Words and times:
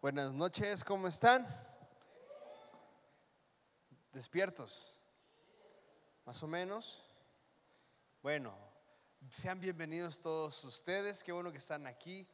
Buenas 0.00 0.32
noches, 0.32 0.84
¿cómo 0.84 1.08
están? 1.08 1.44
¿Despiertos? 4.12 4.96
¿Más 6.24 6.40
o 6.40 6.46
menos? 6.46 7.02
Bueno, 8.22 8.54
sean 9.28 9.58
bienvenidos 9.58 10.20
todos 10.20 10.62
ustedes, 10.62 11.24
qué 11.24 11.32
bueno 11.32 11.50
que 11.50 11.58
están 11.58 11.84
aquí. 11.88 12.24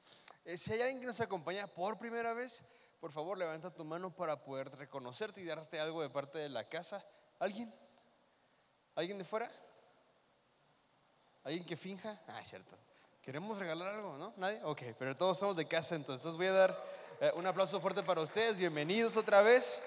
Eh, 0.44 0.58
si 0.58 0.74
hay 0.74 0.82
alguien 0.82 1.00
que 1.00 1.06
nos 1.06 1.22
acompaña 1.22 1.66
por 1.66 1.96
primera 1.96 2.34
vez, 2.34 2.62
por 3.00 3.12
favor 3.12 3.38
levanta 3.38 3.74
tu 3.74 3.82
mano 3.82 4.14
para 4.14 4.42
poder 4.42 4.68
reconocerte 4.76 5.40
y 5.40 5.46
darte 5.46 5.80
algo 5.80 6.02
de 6.02 6.10
parte 6.10 6.38
de 6.40 6.50
la 6.50 6.68
casa. 6.68 7.02
¿Alguien? 7.38 7.74
¿Alguien 8.94 9.16
de 9.16 9.24
fuera? 9.24 9.50
¿Alguien 11.44 11.64
que 11.64 11.78
finja? 11.78 12.20
Ah, 12.28 12.44
cierto. 12.44 12.76
¿Queremos 13.22 13.58
regalar 13.58 13.94
algo, 13.94 14.18
no? 14.18 14.34
¿Nadie? 14.36 14.62
Ok, 14.64 14.82
pero 14.98 15.16
todos 15.16 15.38
somos 15.38 15.56
de 15.56 15.66
casa, 15.66 15.94
entonces 15.94 16.36
voy 16.36 16.44
a 16.44 16.52
dar 16.52 17.03
eh, 17.20 17.30
un 17.36 17.46
aplauso 17.46 17.80
fuerte 17.80 18.02
para 18.02 18.20
ustedes. 18.20 18.58
Bienvenidos 18.58 19.16
otra 19.16 19.40
vez. 19.40 19.80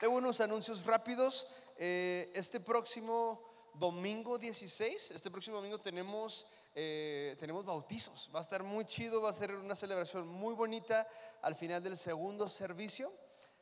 Tengo 0.00 0.16
unos 0.16 0.40
anuncios 0.40 0.84
rápidos. 0.84 1.46
Eh, 1.76 2.30
este 2.34 2.58
próximo 2.58 3.40
domingo 3.74 4.36
16, 4.36 5.12
este 5.12 5.30
próximo 5.30 5.56
domingo 5.56 5.78
tenemos, 5.78 6.46
eh, 6.74 7.36
tenemos 7.38 7.64
bautizos. 7.64 8.30
Va 8.34 8.40
a 8.40 8.42
estar 8.42 8.62
muy 8.62 8.84
chido, 8.84 9.22
va 9.22 9.30
a 9.30 9.32
ser 9.32 9.54
una 9.54 9.76
celebración 9.76 10.26
muy 10.26 10.54
bonita 10.54 11.06
al 11.40 11.54
final 11.54 11.82
del 11.82 11.96
segundo 11.96 12.48
servicio. 12.48 13.12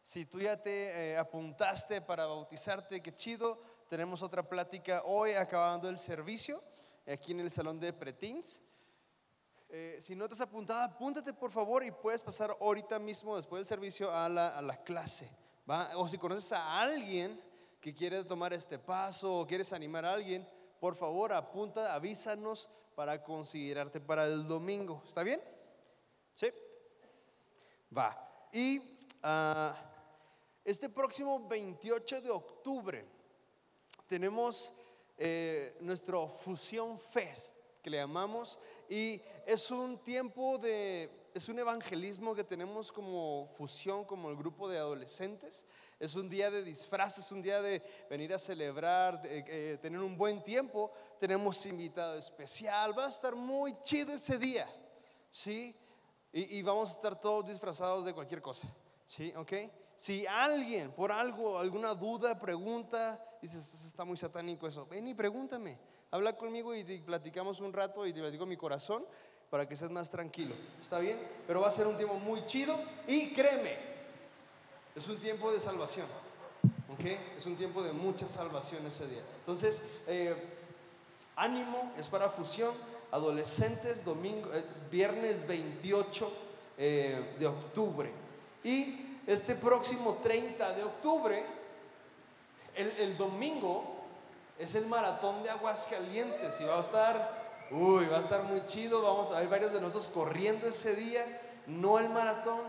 Si 0.02 0.24
tú 0.24 0.40
ya 0.40 0.56
te 0.56 1.16
apuntaste 1.18 2.00
para 2.00 2.24
bautizarte, 2.24 3.02
qué 3.02 3.14
chido. 3.14 3.60
Tenemos 3.88 4.22
otra 4.22 4.42
plática 4.48 5.02
hoy 5.04 5.32
acabando 5.32 5.88
el 5.90 5.98
servicio 5.98 6.62
aquí 7.06 7.32
en 7.32 7.40
el 7.40 7.50
salón 7.50 7.78
de 7.78 7.92
pretins. 7.92 8.62
Eh, 9.72 9.98
si 10.00 10.16
no 10.16 10.26
te 10.28 10.34
has 10.34 10.40
apuntado, 10.40 10.80
apúntate 10.82 11.32
por 11.32 11.52
favor 11.52 11.84
y 11.84 11.92
puedes 11.92 12.22
pasar 12.24 12.56
ahorita 12.60 12.98
mismo 12.98 13.36
después 13.36 13.60
del 13.60 13.66
servicio 13.66 14.12
a 14.12 14.28
la, 14.28 14.82
clase. 14.84 15.30
O 15.94 16.08
si 16.08 16.18
conoces 16.18 16.50
a 16.52 16.80
alguien 16.80 17.40
que 17.80 17.94
quiere 17.94 18.24
tomar 18.24 18.52
este 18.52 18.80
paso 18.80 19.40
o 19.40 19.46
quieres 19.46 19.72
animar 19.72 20.04
a 20.04 20.14
alguien, 20.14 20.46
por 20.80 20.96
favor 20.96 21.32
apunta, 21.32 21.94
avísanos 21.94 22.68
para 22.96 23.22
considerarte 23.22 24.00
para 24.00 24.24
el 24.24 24.48
domingo. 24.48 25.02
¿Está 25.06 25.22
bien? 25.22 25.40
Sí. 26.34 26.48
Va. 27.96 28.48
Y 28.52 28.78
uh, 29.22 29.72
este 30.64 30.88
próximo 30.88 31.46
28 31.46 32.22
de 32.22 32.30
octubre 32.30 33.06
tenemos 34.08 34.72
eh, 35.16 35.76
nuestro 35.80 36.26
Fusión 36.26 36.98
Fest, 36.98 37.59
que 37.82 37.90
le 37.90 37.98
llamamos, 37.98 38.58
y 38.88 39.20
es 39.46 39.70
un 39.70 39.98
tiempo 40.02 40.58
de, 40.58 41.10
es 41.34 41.48
un 41.48 41.58
evangelismo 41.58 42.34
que 42.34 42.44
tenemos 42.44 42.90
como 42.90 43.46
fusión, 43.56 44.04
como 44.04 44.30
el 44.30 44.36
grupo 44.36 44.68
de 44.68 44.78
adolescentes. 44.78 45.66
Es 45.98 46.14
un 46.14 46.28
día 46.28 46.50
de 46.50 46.62
disfraces, 46.62 47.30
un 47.30 47.42
día 47.42 47.60
de 47.60 47.82
venir 48.08 48.32
a 48.32 48.38
celebrar, 48.38 49.20
de, 49.20 49.44
eh, 49.46 49.78
tener 49.78 50.00
un 50.00 50.16
buen 50.16 50.42
tiempo. 50.42 50.90
Tenemos 51.18 51.64
invitado 51.66 52.16
especial, 52.16 52.98
va 52.98 53.06
a 53.06 53.10
estar 53.10 53.34
muy 53.34 53.78
chido 53.82 54.12
ese 54.12 54.38
día, 54.38 54.66
¿sí? 55.30 55.76
Y, 56.32 56.58
y 56.58 56.62
vamos 56.62 56.90
a 56.90 56.92
estar 56.92 57.20
todos 57.20 57.46
disfrazados 57.46 58.04
de 58.04 58.14
cualquier 58.14 58.40
cosa, 58.40 58.74
¿sí? 59.04 59.32
¿Ok? 59.36 59.52
Si 59.96 60.26
alguien 60.26 60.92
por 60.92 61.12
algo, 61.12 61.58
alguna 61.58 61.94
duda, 61.94 62.38
pregunta, 62.38 63.22
dices, 63.42 63.84
está 63.84 64.02
muy 64.02 64.16
satánico 64.16 64.66
eso, 64.66 64.86
ven 64.86 65.06
y 65.08 65.14
pregúntame, 65.14 65.78
habla 66.10 66.36
conmigo 66.36 66.74
y 66.74 66.84
platicamos 67.00 67.60
un 67.60 67.72
rato 67.72 68.06
y 68.06 68.12
te 68.12 68.20
platico 68.20 68.46
mi 68.46 68.56
corazón 68.56 69.04
para 69.50 69.68
que 69.68 69.76
seas 69.76 69.90
más 69.90 70.10
tranquilo. 70.10 70.54
¿Está 70.80 70.98
bien? 71.00 71.18
Pero 71.46 71.60
va 71.60 71.68
a 71.68 71.72
ser 71.72 71.86
un 71.86 71.96
tiempo 71.96 72.14
muy 72.14 72.44
chido 72.46 72.80
y 73.06 73.32
créeme, 73.32 73.76
es 74.94 75.08
un 75.08 75.18
tiempo 75.18 75.52
de 75.52 75.60
salvación. 75.60 76.06
¿Ok? 76.92 77.04
Es 77.38 77.46
un 77.46 77.56
tiempo 77.56 77.82
de 77.82 77.92
mucha 77.92 78.26
salvación 78.26 78.86
ese 78.86 79.06
día. 79.06 79.22
Entonces, 79.38 79.82
eh, 80.06 80.34
ánimo, 81.36 81.92
es 81.98 82.06
para 82.08 82.28
fusión. 82.28 82.74
Adolescentes, 83.12 84.04
domingo, 84.04 84.50
viernes 84.90 85.46
28 85.46 86.32
eh, 86.78 87.34
de 87.38 87.46
octubre. 87.46 88.12
Y 88.62 89.18
este 89.26 89.54
próximo 89.54 90.18
30 90.22 90.74
de 90.74 90.84
octubre, 90.84 91.42
el, 92.74 93.16
domingo, 93.16 93.99
es 94.60 94.74
el 94.74 94.86
maratón 94.86 95.42
de 95.42 95.48
aguas 95.48 95.88
calientes 95.90 96.60
y 96.60 96.64
va 96.64 96.76
a 96.76 96.80
estar, 96.80 97.66
uy, 97.70 98.06
va 98.08 98.18
a 98.18 98.20
estar 98.20 98.42
muy 98.42 98.64
chido. 98.66 99.00
Vamos 99.00 99.32
a 99.32 99.40
ver 99.40 99.48
varios 99.48 99.72
de 99.72 99.80
nosotros 99.80 100.10
corriendo 100.12 100.66
ese 100.66 100.94
día, 100.94 101.24
no 101.66 101.98
el 101.98 102.10
maratón. 102.10 102.60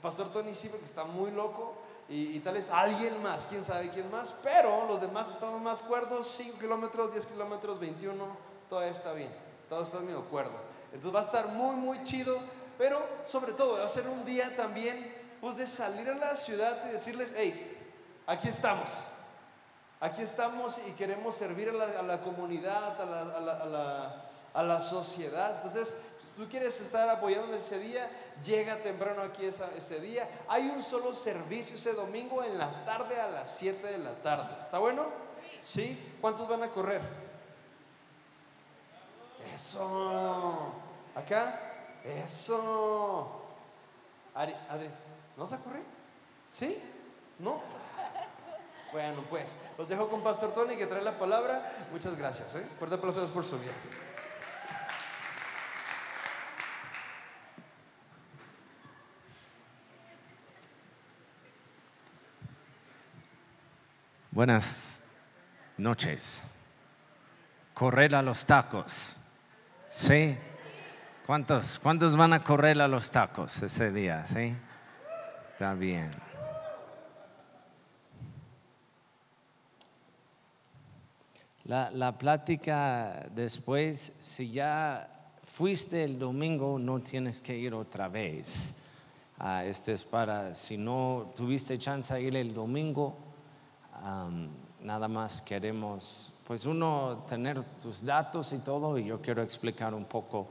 Pastor 0.00 0.30
Tony 0.32 0.54
sí, 0.54 0.68
porque 0.68 0.86
está 0.86 1.04
muy 1.04 1.32
loco. 1.32 1.74
Y, 2.08 2.38
tal 2.40 2.54
vez 2.54 2.70
alguien 2.70 3.20
más, 3.22 3.46
quién 3.46 3.64
sabe 3.64 3.88
quién 3.88 4.10
más, 4.10 4.34
pero 4.42 4.86
los 4.86 5.00
demás 5.00 5.30
estamos 5.30 5.60
más 5.62 5.80
cuerdos, 5.80 6.28
5 6.36 6.58
kilómetros, 6.58 7.10
10 7.12 7.26
kilómetros, 7.26 7.80
21, 7.80 8.24
todo 8.68 8.82
está 8.82 9.14
bien, 9.14 9.34
todo 9.70 9.82
está 9.82 10.00
medio 10.00 10.22
cuerdo. 10.26 10.52
Entonces 10.92 11.14
va 11.14 11.20
a 11.20 11.24
estar 11.24 11.48
muy, 11.48 11.76
muy 11.76 12.02
chido, 12.04 12.38
pero 12.76 13.02
sobre 13.26 13.54
todo 13.54 13.78
va 13.78 13.86
a 13.86 13.88
ser 13.88 14.06
un 14.06 14.22
día 14.22 14.54
también 14.54 15.16
pues 15.40 15.56
de 15.56 15.66
salir 15.66 16.08
a 16.10 16.14
la 16.14 16.36
ciudad 16.36 16.84
y 16.86 16.92
decirles, 16.92 17.32
hey, 17.34 17.74
aquí 18.26 18.48
estamos, 18.48 18.90
aquí 20.04 20.20
estamos 20.20 20.78
y 20.86 20.90
queremos 20.92 21.34
servir 21.34 21.70
a 21.70 22.02
la, 22.02 22.20
comunidad, 22.20 23.00
a 23.00 23.06
la, 23.06 24.14
a 24.52 24.62
la, 24.62 24.80
sociedad. 24.82 25.56
Entonces, 25.56 25.96
tú 26.36 26.46
quieres 26.46 26.78
estar 26.80 27.08
apoyando 27.08 27.56
ese 27.56 27.78
día, 27.78 28.10
llega 28.44 28.82
temprano 28.82 29.22
aquí 29.22 29.46
ese 29.46 30.00
día. 30.00 30.28
Hay 30.48 30.68
un 30.68 30.82
solo 30.82 31.14
servicio 31.14 31.76
ese 31.76 31.94
domingo 31.94 32.44
en 32.44 32.58
la 32.58 32.84
tarde 32.84 33.18
a 33.18 33.28
las 33.28 33.56
7 33.56 33.86
de 33.86 33.98
la 33.98 34.14
tarde. 34.22 34.54
¿Está 34.62 34.78
bueno? 34.78 35.04
¿Sí? 35.62 36.16
¿Cuántos 36.20 36.46
van 36.48 36.62
a 36.62 36.68
correr? 36.68 37.00
Eso. 39.54 40.74
¿Acá? 41.14 41.60
Eso. 42.04 43.42
Adri, 44.34 44.54
Adri. 44.68 44.90
¿No 45.38 45.46
se 45.46 45.54
ocurre? 45.54 45.82
¿Sí? 46.50 46.78
¿No? 47.38 47.62
Bueno, 48.94 49.24
pues 49.28 49.56
los 49.76 49.88
dejo 49.88 50.08
con 50.08 50.22
Pastor 50.22 50.54
Tony 50.54 50.76
que 50.76 50.86
trae 50.86 51.02
la 51.02 51.18
palabra. 51.18 51.88
Muchas 51.90 52.16
gracias. 52.16 52.54
¿eh? 52.54 52.64
Fuerte 52.78 52.94
aplausos 52.94 53.28
por 53.32 53.42
su 53.42 53.58
vida. 53.58 53.72
Buenas 64.30 65.00
noches. 65.76 66.44
Correr 67.74 68.14
a 68.14 68.22
los 68.22 68.46
tacos. 68.46 69.16
¿Sí? 69.90 70.38
¿Cuántos, 71.26 71.80
¿Cuántos 71.80 72.14
van 72.14 72.32
a 72.32 72.44
correr 72.44 72.80
a 72.80 72.86
los 72.86 73.10
tacos 73.10 73.60
ese 73.60 73.90
día? 73.90 74.24
¿Sí? 74.28 74.54
Está 75.52 75.74
bien. 75.74 76.12
La, 81.64 81.90
la, 81.90 82.18
plática 82.18 83.26
después, 83.34 84.12
si 84.20 84.50
ya 84.50 85.08
fuiste 85.44 86.04
el 86.04 86.18
domingo, 86.18 86.78
no 86.78 87.00
tienes 87.00 87.40
que 87.40 87.56
ir 87.56 87.74
otra 87.74 88.08
vez. 88.08 88.74
Ah, 89.38 89.64
este 89.64 89.92
es 89.92 90.04
para, 90.04 90.54
si 90.54 90.76
no 90.76 91.32
tuviste 91.34 91.78
chance 91.78 92.12
de 92.12 92.22
ir 92.22 92.36
el 92.36 92.52
domingo, 92.52 93.16
nada 94.80 95.08
más 95.08 95.40
queremos, 95.40 96.34
pues 96.46 96.66
uno, 96.66 97.24
tener 97.28 97.64
tus 97.82 98.04
datos 98.04 98.52
y 98.52 98.58
todo, 98.58 98.98
y 98.98 99.06
yo 99.06 99.20
quiero 99.20 99.42
explicar 99.42 99.94
un 99.94 100.04
poco 100.04 100.48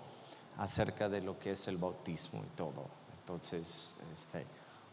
acerca 0.57 1.07
de 1.09 1.21
lo 1.21 1.38
que 1.38 1.51
es 1.51 1.68
el 1.68 1.77
bautismo 1.77 2.44
y 2.44 2.56
todo. 2.56 2.88
Entonces, 3.19 3.95
este 4.12 4.45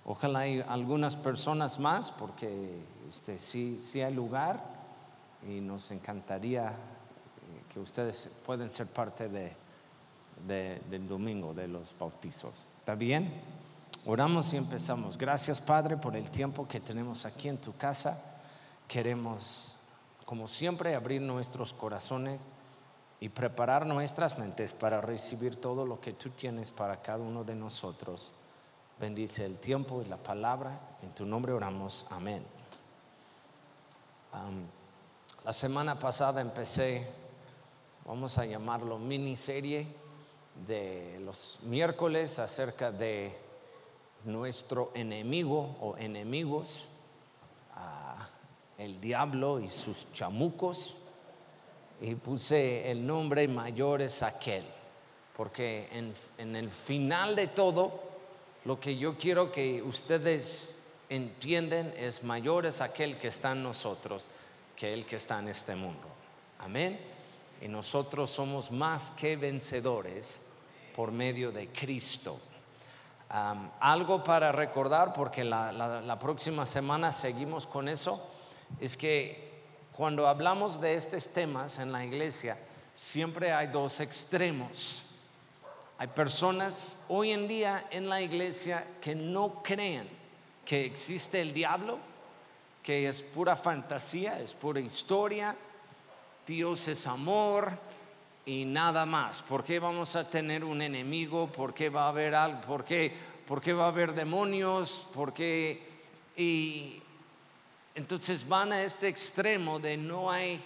Ojalá 0.05 0.41
hay 0.41 0.65
algunas 0.67 1.15
personas 1.15 1.79
más 1.79 2.11
porque 2.11 2.83
este, 3.09 3.39
sí, 3.39 3.79
sí 3.79 4.01
hay 4.01 4.15
lugar 4.15 4.80
y 5.49 5.61
nos 5.61 5.91
encantaría 5.91 6.69
eh, 6.69 7.65
que 7.73 7.81
ustedes 7.81 8.31
pueden 8.45 8.73
ser 8.73 8.87
parte 8.87 9.29
de, 9.29 9.55
del 10.47 11.09
domingo 11.09 11.55
de 11.55 11.69
los 11.69 11.95
bautizos. 11.99 12.55
¿Está 12.79 12.95
bien? 12.95 13.33
Oramos 14.07 14.53
y 14.55 14.57
empezamos. 14.57 15.19
Gracias 15.19 15.61
Padre 15.61 15.97
por 15.97 16.17
el 16.17 16.31
tiempo 16.31 16.67
que 16.67 16.81
tenemos 16.81 17.27
aquí 17.27 17.49
en 17.49 17.59
tu 17.59 17.77
casa. 17.77 18.23
Queremos, 18.89 19.77
como 20.25 20.49
siempre, 20.49 20.95
abrir 20.95 21.21
nuestros 21.21 21.73
corazones 21.73 22.43
y 23.21 23.29
preparar 23.29 23.87
nuestras 23.87 24.39
mentes 24.39 24.73
para 24.73 25.01
recibir 25.01 25.57
todo 25.57 25.85
lo 25.85 26.01
que 26.01 26.15
tú 26.15 26.31
tienes 26.31 26.71
para 26.71 27.03
cada 27.03 27.19
uno 27.19 27.45
de 27.45 27.55
nosotros 27.55 28.35
bendice 29.01 29.45
el 29.47 29.59
tiempo 29.59 30.03
y 30.03 30.05
la 30.05 30.19
palabra. 30.19 30.79
En 31.03 31.13
tu 31.15 31.25
nombre 31.25 31.53
oramos. 31.53 32.07
Amén. 32.11 32.45
La 35.45 35.53
semana 35.55 35.99
pasada 35.99 36.41
empecé, 36.41 37.07
vamos 38.05 38.37
a 38.37 38.45
llamarlo 38.45 38.99
miniserie 38.99 39.87
de 40.67 41.19
los 41.25 41.61
miércoles 41.63 42.39
acerca 42.39 42.93
de 42.93 43.33
nuestro 44.25 44.91
enemigo 44.95 45.77
o 45.81 45.97
enemigos, 45.97 46.89
el 48.77 49.01
diablo 49.01 49.61
y 49.61 49.71
sus 49.71 50.13
chamucos, 50.13 50.99
y 52.03 52.15
puse 52.15 52.91
el 52.91 53.07
nombre 53.07 53.49
mayor 53.49 54.03
es 54.03 54.23
aquel, 54.23 54.65
porque 55.37 55.89
en, 55.93 56.13
en 56.37 56.57
el 56.57 56.71
final 56.71 57.35
de 57.35 57.49
todo, 57.49 57.93
lo 58.67 58.79
que 58.79 58.97
yo 58.97 59.17
quiero 59.17 59.51
que 59.51 59.83
ustedes 59.83 60.79
entienden 61.09 61.95
es 61.97 62.23
mayor 62.25 62.67
es 62.67 62.83
aquel 62.83 63.19
que 63.19 63.29
está 63.29 63.53
en 63.53 63.63
nosotros 63.63 64.29
que 64.81 64.95
el 64.95 65.05
que 65.05 65.17
está 65.17 65.39
en 65.39 65.49
este 65.49 65.75
mundo. 65.77 66.09
Amén. 66.59 66.99
Y 67.61 67.69
nosotros 67.69 68.31
somos 68.31 68.71
más 68.71 69.11
que 69.11 69.37
vencedores 69.37 70.41
por 70.97 71.13
medio 71.13 71.53
de 71.53 71.69
Cristo. 71.69 72.41
algo 73.29 74.25
para 74.25 74.51
recordar, 74.53 75.13
porque 75.13 75.45
la, 75.45 76.17
próxima 76.19 76.65
semana 76.65 77.13
seguimos 77.13 77.67
con 77.67 77.91
eso, 77.91 78.27
es 78.81 78.97
que 78.97 79.51
cuando 79.93 80.27
hablamos 80.27 80.81
de 80.81 80.95
estos 80.95 81.29
temas 81.29 81.79
en 81.79 81.93
la 81.93 82.03
iglesia, 82.03 82.59
siempre 82.95 83.53
hay 83.53 83.67
dos 83.67 84.01
extremos. 84.01 85.03
Hay 85.99 86.07
personas 86.07 86.99
hoy 87.09 87.33
en 87.33 87.47
día 87.47 87.87
en 87.91 88.09
la 88.09 88.23
iglesia 88.23 88.87
que 89.03 89.15
no 89.15 89.63
creen 89.63 90.09
que 90.65 90.87
existe 90.87 91.43
el 91.43 91.53
diablo, 91.53 91.99
que 92.83 93.09
es 93.09 93.23
pura 93.23 93.57
fantasía, 93.57 94.41
es 94.41 94.55
pura 94.55 94.81
historia, 94.81 95.57
Dios 96.47 96.89
es 96.89 97.07
amor 97.07 97.73
y 98.47 98.65
nada 98.65 99.07
más. 99.07 99.43
¿Por 99.43 99.65
qué 99.65 99.79
vamos 99.79 100.17
a 100.17 100.29
tener 100.29 100.65
un 100.65 100.83
enemigo? 100.83 101.47
¿Por 101.47 101.75
qué 101.75 101.89
va 101.89 102.05
a 102.05 102.09
haber 102.09 102.35
algo? 102.35 102.61
¿Por 102.63 102.85
qué, 102.85 103.13
¿Por 103.47 103.61
qué 103.61 103.73
va 103.73 103.85
a 103.85 103.89
haber 103.89 104.15
demonios? 104.15 105.09
¿Por 105.13 105.33
qué? 105.33 105.83
Y 106.37 107.01
entonces 107.95 108.49
van 108.49 108.73
a 108.73 108.83
este 108.83 109.09
extremo 109.09 109.79
de 109.79 109.97
no 109.97 110.31
hay, 110.31 110.61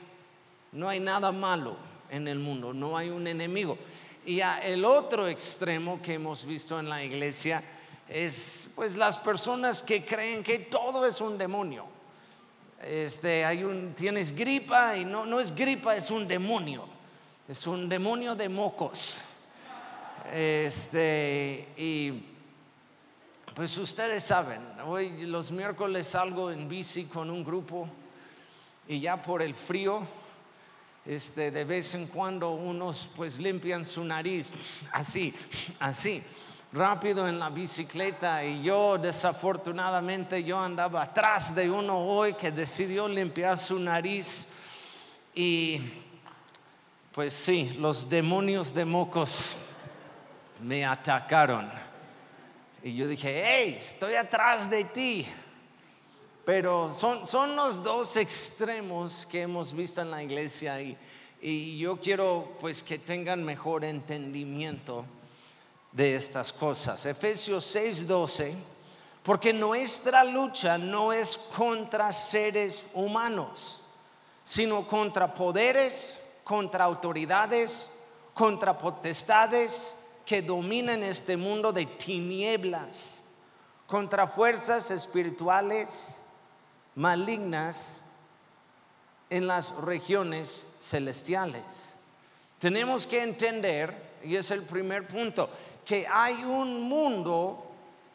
no 0.73 0.89
hay 0.89 1.01
nada 1.01 1.33
malo 1.33 1.77
en 2.11 2.29
el 2.29 2.39
mundo, 2.39 2.73
no 2.73 2.97
hay 2.97 3.11
un 3.11 3.27
enemigo. 3.27 3.77
Y 4.25 4.41
el 4.41 4.85
otro 4.85 5.29
extremo 5.29 6.01
que 6.01 6.15
hemos 6.15 6.47
visto 6.47 6.79
en 6.79 6.89
la 6.89 7.05
iglesia 7.05 7.63
es 8.09 8.71
pues 8.75 8.97
las 8.97 9.19
personas 9.19 9.83
que 9.83 10.05
creen 10.05 10.43
que 10.43 10.61
todo 10.61 11.07
es 11.07 11.21
un 11.21 11.37
demonio. 11.37 11.94
Este, 12.87 13.45
hay 13.45 13.65
un, 13.65 13.95
tienes 13.95 14.35
gripa 14.35 14.97
y 14.97 15.05
no, 15.05 15.25
no 15.25 15.41
es 15.41 15.55
gripa, 15.55 15.97
es 15.97 16.11
un 16.11 16.29
demonio. 16.29 16.87
Es 17.49 17.67
un 17.67 17.89
demonio 17.89 18.35
de 18.35 18.49
mocos. 18.49 19.25
Este, 20.33 21.69
y 21.77 22.13
pues 23.55 23.77
ustedes 23.79 24.25
saben, 24.25 24.61
hoy 24.85 25.27
los 25.27 25.51
miércoles 25.51 26.09
salgo 26.09 26.51
en 26.51 26.69
bici 26.69 27.05
con 27.05 27.31
un 27.31 27.45
grupo 27.45 27.89
y 28.89 29.01
ya 29.01 29.21
por 29.21 29.43
el 29.43 29.55
frío, 29.55 30.01
este, 31.05 31.51
de 31.51 31.65
vez 31.65 31.95
en 31.95 32.07
cuando 32.07 32.51
unos 32.51 33.09
pues 33.15 33.39
limpian 33.39 33.87
su 33.87 34.03
nariz, 34.03 34.51
así, 34.93 35.35
así 35.79 36.23
rápido 36.75 37.29
en 37.29 37.39
la 37.39 37.51
bicicleta 37.51 38.45
y 38.45 38.61
yo 38.61 38.99
desafortunadamente 38.99 40.43
yo 40.43 40.59
andaba 40.59 41.03
atrás 41.03 41.55
de 41.55 41.71
uno 41.71 41.97
hoy 41.97 42.35
que 42.35 42.51
decidió 42.51 43.07
limpiar 43.07 43.57
su 43.57 43.79
nariz 43.79 44.49
y 45.37 45.81
pues 47.13 47.33
sí, 47.33 47.77
los 47.79 48.11
demonios 48.11 48.75
de 48.75 48.85
mocos 48.85 49.57
me 50.63 50.85
atacaron. 50.85 51.71
Y 52.83 52.97
yo 52.97 53.07
dije, 53.07 53.45
hey, 53.47 53.79
estoy 53.81 54.15
atrás 54.15 54.69
de 54.69 54.83
ti. 54.83 55.27
Pero 56.45 56.93
son, 56.93 57.25
son 57.25 57.55
los 57.55 57.85
dos 57.85 58.17
extremos 58.17 59.27
que 59.27 59.43
hemos 59.43 59.73
visto 59.73 60.03
en 60.03 60.11
la 60.11 60.25
iglesia 60.25 60.81
y, 60.81 60.99
y 61.41 61.79
yo 61.79 62.01
quiero 62.01 62.57
pues 62.61 62.83
que 62.83 62.99
tengan 62.99 63.45
mejor 63.45 63.85
entendimiento 63.85 65.05
de 65.95 66.17
estas 66.17 66.53
cosas. 66.53 67.07
Efesios 67.07 67.65
6:12, 67.65 68.55
porque 69.23 69.53
nuestra 69.53 70.25
lucha 70.25 70.77
no 70.77 71.13
es 71.13 71.39
contra 71.39 72.13
seres 72.13 72.85
humanos, 72.93 73.81
sino 74.45 74.87
contra 74.87 75.33
poderes, 75.33 76.19
contra 76.43 76.85
autoridades, 76.85 77.89
contra 78.35 78.77
potestades 78.77 79.95
que 80.27 80.43
dominan 80.43 81.03
este 81.05 81.37
mundo 81.37 81.73
de 81.73 81.87
tinieblas, 81.87 83.23
contra 83.87 84.27
fuerzas 84.27 84.91
espirituales 84.91 86.21
malignas 86.97 88.01
en 89.31 89.47
las 89.47 89.75
regiones 89.77 90.67
celestiales. 90.81 91.95
Tenemos 92.59 93.07
que 93.07 93.23
entender, 93.23 94.15
y 94.25 94.37
es 94.37 94.51
el 94.51 94.63
primer 94.63 95.07
punto, 95.07 95.51
que 95.85 96.07
hay 96.11 96.45
un 96.45 96.89
mundo 96.89 97.71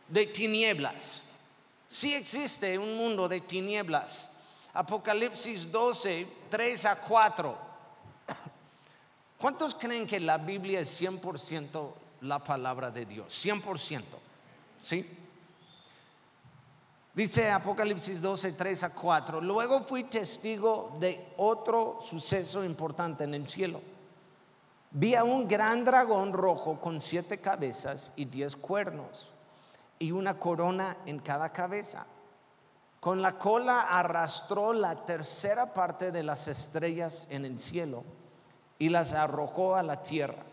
de 0.08 0.26
tinieblas. 0.26 1.22
Sí 1.88 2.14
existe 2.14 2.78
un 2.78 2.96
mundo 2.96 3.28
de 3.28 3.42
tinieblas. 3.42 4.30
Apocalipsis 4.74 5.72
12, 5.72 6.28
3 6.50 6.86
a 6.86 7.00
4. 7.00 7.58
¿Cuántos 9.38 9.76
creen 9.76 10.06
que 10.06 10.20
la 10.20 10.38
Biblia 10.38 10.82
es 10.82 11.02
100% 11.02 11.94
la 12.22 12.40
palabra 12.40 12.92
de 12.92 13.06
Dios? 13.06 13.46
100%. 13.46 14.04
¿Sí? 14.82 15.18
Dice 17.14 17.50
Apocalipsis 17.50 18.22
12, 18.22 18.54
3 18.54 18.84
a 18.84 18.94
4. 18.94 19.42
Luego 19.42 19.84
fui 19.84 20.04
testigo 20.06 20.96
de 21.00 21.34
otro 21.38 22.00
suceso 22.04 22.64
importante 22.64 23.24
en 23.24 23.34
el 23.34 23.48
cielo 23.48 23.82
Vi 25.00 25.16
a 25.16 25.24
un 25.24 25.48
gran 25.48 25.86
dragón 25.86 26.34
rojo 26.34 26.78
con 26.78 27.00
siete 27.00 27.38
cabezas 27.38 28.12
y 28.18 28.26
diez 28.26 28.58
cuernos 28.58 29.32
y 29.98 30.12
una 30.12 30.38
corona 30.38 30.98
en 31.06 31.20
cada 31.20 31.54
cabeza. 31.54 32.06
Con 33.00 33.22
la 33.22 33.38
cola 33.38 33.84
arrastró 33.98 34.74
la 34.74 35.06
tercera 35.06 35.74
parte 35.74 36.12
de 36.12 36.22
las 36.22 36.50
estrellas 36.50 37.28
en 37.30 37.46
el 37.46 37.62
cielo 37.62 38.04
y 38.78 38.90
las 38.90 39.14
arrojó 39.14 39.78
a 39.78 39.84
la 39.84 40.02
tierra. 40.02 40.44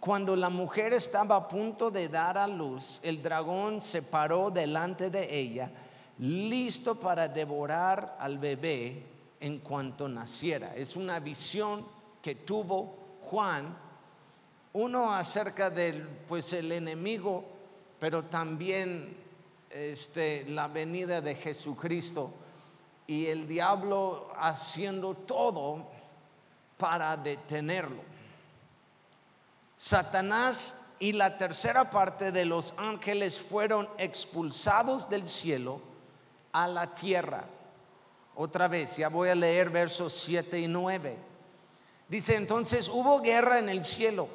Cuando 0.00 0.34
la 0.34 0.48
mujer 0.48 0.94
estaba 0.94 1.36
a 1.36 1.48
punto 1.48 1.90
de 1.90 2.08
dar 2.08 2.38
a 2.38 2.48
luz, 2.48 3.00
el 3.02 3.22
dragón 3.22 3.82
se 3.82 4.00
paró 4.00 4.50
delante 4.50 5.10
de 5.10 5.38
ella, 5.38 5.70
listo 6.16 6.98
para 6.98 7.28
devorar 7.28 8.16
al 8.18 8.38
bebé 8.38 9.04
en 9.40 9.58
cuanto 9.58 10.08
naciera. 10.08 10.74
Es 10.74 10.96
una 10.96 11.20
visión 11.20 11.84
que 12.22 12.34
tuvo 12.34 13.07
Juan, 13.28 13.76
uno 14.72 15.14
acerca 15.14 15.68
del 15.68 16.08
pues 16.26 16.50
el 16.54 16.72
enemigo, 16.72 17.44
pero 18.00 18.24
también 18.24 19.18
este, 19.68 20.46
la 20.48 20.66
venida 20.68 21.20
de 21.20 21.34
Jesucristo 21.34 22.32
y 23.06 23.26
el 23.26 23.46
diablo 23.46 24.32
haciendo 24.38 25.14
todo 25.14 25.86
para 26.78 27.18
detenerlo. 27.18 28.00
Satanás 29.76 30.74
y 30.98 31.12
la 31.12 31.36
tercera 31.36 31.90
parte 31.90 32.32
de 32.32 32.46
los 32.46 32.72
ángeles 32.78 33.38
fueron 33.38 33.90
expulsados 33.98 35.10
del 35.10 35.26
cielo 35.26 35.82
a 36.52 36.66
la 36.66 36.94
tierra. 36.94 37.44
Otra 38.36 38.68
vez, 38.68 38.96
ya 38.96 39.08
voy 39.10 39.28
a 39.28 39.34
leer 39.34 39.68
versos 39.68 40.14
7 40.14 40.60
y 40.60 40.66
9. 40.66 41.27
Dice 42.08 42.36
entonces, 42.36 42.88
hubo 42.88 43.20
guerra 43.20 43.58
en 43.58 43.68
el 43.68 43.84
cielo. 43.84 44.28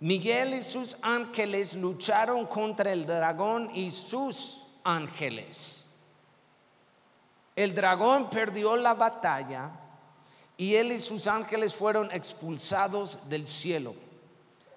Miguel 0.00 0.54
y 0.54 0.62
sus 0.62 0.96
ángeles 1.02 1.74
lucharon 1.74 2.46
contra 2.46 2.92
el 2.92 3.04
dragón 3.04 3.70
y 3.74 3.90
sus 3.90 4.64
ángeles. 4.84 5.86
El 7.56 7.74
dragón 7.74 8.30
perdió 8.30 8.76
la 8.76 8.94
batalla 8.94 9.72
y 10.56 10.76
él 10.76 10.92
y 10.92 11.00
sus 11.00 11.26
ángeles 11.26 11.74
fueron 11.74 12.08
expulsados 12.12 13.28
del 13.28 13.48
cielo. 13.48 13.96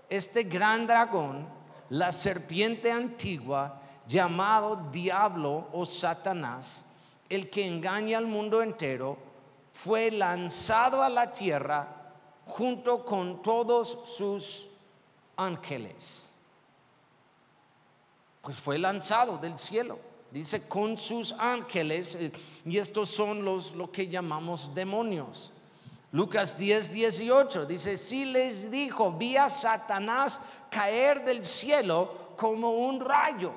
Este 0.09 0.43
gran 0.43 0.87
dragón, 0.87 1.47
la 1.89 2.11
serpiente 2.11 2.91
antigua, 2.91 3.79
llamado 4.07 4.89
diablo 4.91 5.67
o 5.71 5.85
Satanás, 5.85 6.83
el 7.29 7.51
que 7.51 7.67
engaña 7.67 8.17
al 8.17 8.25
mundo 8.25 8.63
entero, 8.63 9.19
fue 9.71 10.09
lanzado 10.09 11.03
a 11.03 11.09
la 11.09 11.31
tierra 11.31 12.00
junto 12.51 13.05
con 13.05 13.41
todos 13.41 13.97
sus 14.03 14.67
ángeles. 15.37 16.33
Pues 18.41 18.57
fue 18.57 18.77
lanzado 18.77 19.37
del 19.37 19.57
cielo. 19.57 19.99
Dice 20.31 20.67
con 20.67 20.97
sus 20.97 21.33
ángeles, 21.37 22.15
eh, 22.15 22.31
y 22.65 22.77
estos 22.77 23.09
son 23.09 23.43
los 23.43 23.73
lo 23.73 23.91
que 23.91 24.07
llamamos 24.07 24.73
demonios. 24.73 25.51
Lucas 26.13 26.57
10, 26.57 26.91
18 26.91 27.65
dice, 27.65 27.97
si 27.97 28.25
les 28.25 28.69
dijo, 28.69 29.11
vi 29.11 29.37
a 29.37 29.49
Satanás 29.49 30.39
caer 30.69 31.23
del 31.23 31.45
cielo 31.45 32.33
como 32.37 32.71
un 32.71 32.99
rayo. 32.99 33.53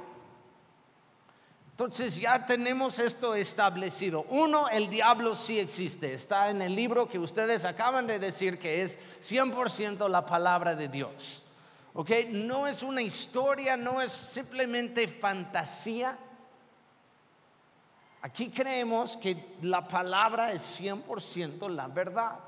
Entonces 1.75 2.15
ya 2.15 2.47
tenemos 2.47 3.01
esto 3.01 3.35
establecido. 3.35 4.25
Uno, 4.31 4.69
el 4.69 4.89
diablo 4.89 5.35
sí 5.35 5.59
existe. 5.59 6.15
Está 6.15 6.49
en 6.49 6.63
el 6.63 6.77
libro 6.77 7.09
que 7.09 7.19
ustedes 7.19 7.65
acaban 7.65 8.07
de 8.07 8.21
decir 8.21 8.61
que 8.61 8.83
es 8.83 8.97
100% 9.21 10.09
la 10.09 10.25
palabra 10.25 10.77
de 10.77 10.87
Dios. 10.87 11.43
¿Ok? 11.95 12.11
No 12.31 12.69
es 12.69 12.85
una 12.85 13.03
historia, 13.03 13.77
no 13.77 14.01
es 14.01 14.13
simplemente 14.13 15.09
fantasía. 15.09 16.17
Aquí 18.23 18.51
creemos 18.51 19.17
que 19.17 19.57
la 19.63 19.89
palabra 19.89 20.53
es 20.53 20.81
100% 20.81 21.69
la 21.71 21.89
verdad. 21.89 22.39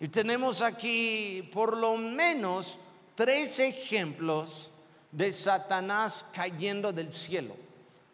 Y 0.00 0.08
tenemos 0.08 0.60
aquí 0.60 1.48
por 1.52 1.76
lo 1.76 1.96
menos 1.96 2.80
tres 3.14 3.60
ejemplos 3.60 4.72
de 5.12 5.30
Satanás 5.30 6.24
cayendo 6.32 6.92
del 6.92 7.12
cielo. 7.12 7.67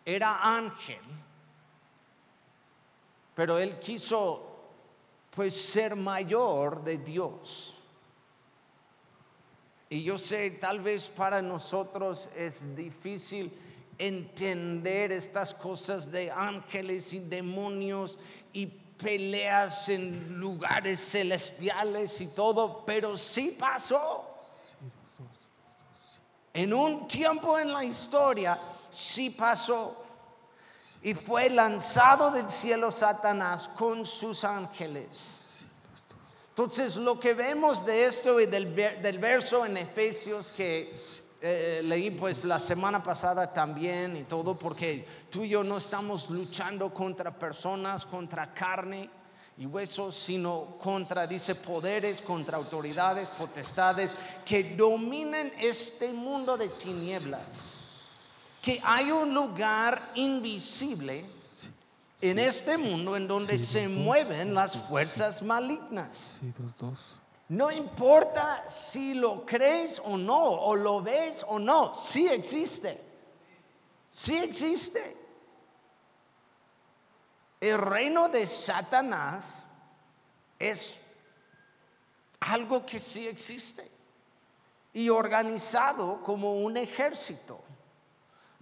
Era 0.05 0.57
ángel, 0.57 1.01
pero 3.35 3.59
él 3.59 3.79
quiso 3.79 4.55
pues 5.31 5.61
ser 5.61 5.97
mayor 5.97 6.85
de 6.85 6.99
Dios. 6.99 7.79
Y 9.89 10.03
yo 10.03 10.19
sé, 10.19 10.51
tal 10.53 10.81
vez 10.81 11.09
para 11.09 11.41
nosotros 11.41 12.31
es 12.37 12.75
difícil 12.75 13.53
entender 13.99 15.13
estas 15.13 15.55
cosas 15.55 16.11
de 16.11 16.31
ángeles 16.31 17.13
y 17.13 17.21
demonios 17.21 18.19
y 18.53 18.67
peleas 18.67 19.89
en 19.89 20.39
lugares 20.39 21.01
celestiales 21.01 22.21
y 22.21 22.29
todo, 22.29 22.85
pero 22.85 23.17
sí 23.17 23.57
pasó. 23.59 24.31
En 26.53 26.73
un 26.73 27.09
tiempo 27.09 27.59
en 27.59 27.73
la 27.73 27.85
historia, 27.85 28.59
sí 28.95 29.31
pasó. 29.31 30.03
Y 31.03 31.13
fue 31.15 31.51
lanzado 31.51 32.31
del 32.31 32.49
cielo 32.49 32.91
Satanás 32.91 33.69
con 33.77 34.07
sus 34.07 34.45
ángeles. 34.45 35.67
Entonces, 36.49 36.97
lo 36.97 37.19
que 37.19 37.35
vemos 37.35 37.85
de 37.85 38.07
esto 38.07 38.41
y 38.41 38.47
del, 38.47 38.75
del 38.75 39.19
verso 39.19 39.67
en 39.67 39.77
Efesios 39.77 40.51
que 40.51 40.95
eh, 41.43 41.83
leí 41.85 42.11
pues 42.11 42.45
la 42.45 42.59
semana 42.59 43.03
pasada 43.03 43.53
también 43.53 44.17
y 44.17 44.23
todo, 44.23 44.57
porque 44.57 45.07
tú 45.29 45.45
y 45.45 45.51
yo 45.51 45.63
no 45.63 45.77
estamos 45.77 46.31
luchando 46.31 46.95
contra 46.95 47.39
personas, 47.39 48.07
contra 48.07 48.55
carne 48.55 49.11
y 49.59 49.67
huesos, 49.67 50.15
sino 50.15 50.77
contra, 50.83 51.27
dice, 51.27 51.55
poderes, 51.55 52.23
contra 52.23 52.57
autoridades, 52.57 53.29
potestades 53.39 54.15
que 54.43 54.75
dominen 54.75 55.53
este 55.59 56.13
mundo 56.13 56.57
de 56.57 56.69
tinieblas. 56.69 57.84
Que 58.65 58.81
hay 58.83 59.11
un 59.11 59.35
lugar 59.35 60.01
invisible 60.15 61.27
en 62.23 62.39
este 62.39 62.79
mundo 62.79 63.15
en 63.15 63.29
donde 63.29 63.59
se 63.59 63.89
mueven 63.89 64.55
las 64.55 64.79
fuerzas 64.79 65.43
malignas. 65.43 66.41
No 67.49 67.71
importa 67.71 68.65
si 68.71 69.13
lo 69.13 69.45
crees 69.45 70.01
o 70.03 70.17
no, 70.17 70.43
o 70.43 70.75
lo 70.75 71.03
ves 71.03 71.45
o 71.47 71.59
no, 71.59 71.95
sí 71.95 72.27
existe. 72.27 73.03
Sí 74.11 74.39
existe. 74.39 75.15
El 77.61 77.79
reino 77.79 78.31
de 78.31 78.47
Satanás 78.47 79.67
es 80.59 81.01
algo 82.41 82.87
que 82.87 82.99
sí 82.99 83.27
existe 83.27 83.91
y 84.95 85.11
organizado 85.11 86.23
como 86.23 86.55
un 86.63 86.77
ejército. 86.77 87.64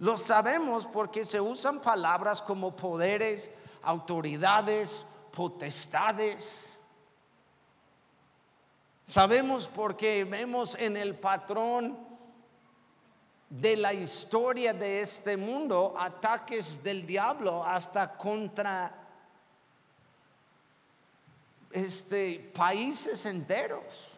Lo 0.03 0.17
sabemos 0.17 0.87
porque 0.87 1.23
se 1.23 1.39
usan 1.39 1.79
palabras 1.79 2.41
como 2.41 2.75
poderes, 2.75 3.49
autoridades, 3.81 5.05
potestades 5.31 6.73
Sabemos 9.05 9.67
porque 9.67 10.23
vemos 10.23 10.75
en 10.79 10.95
el 10.95 11.15
patrón 11.15 11.97
de 13.49 13.75
la 13.75 13.93
historia 13.93 14.73
de 14.73 15.01
este 15.01 15.35
mundo 15.35 15.93
ataques 15.99 16.81
del 16.81 17.05
diablo 17.05 17.65
hasta 17.65 18.15
contra 18.17 18.95
este 21.69 22.51
países 22.55 23.25
enteros. 23.25 24.13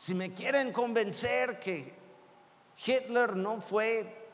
Si 0.00 0.14
me 0.14 0.32
quieren 0.32 0.72
convencer 0.72 1.60
que 1.60 1.92
Hitler 2.86 3.36
no 3.36 3.60
fue 3.60 4.30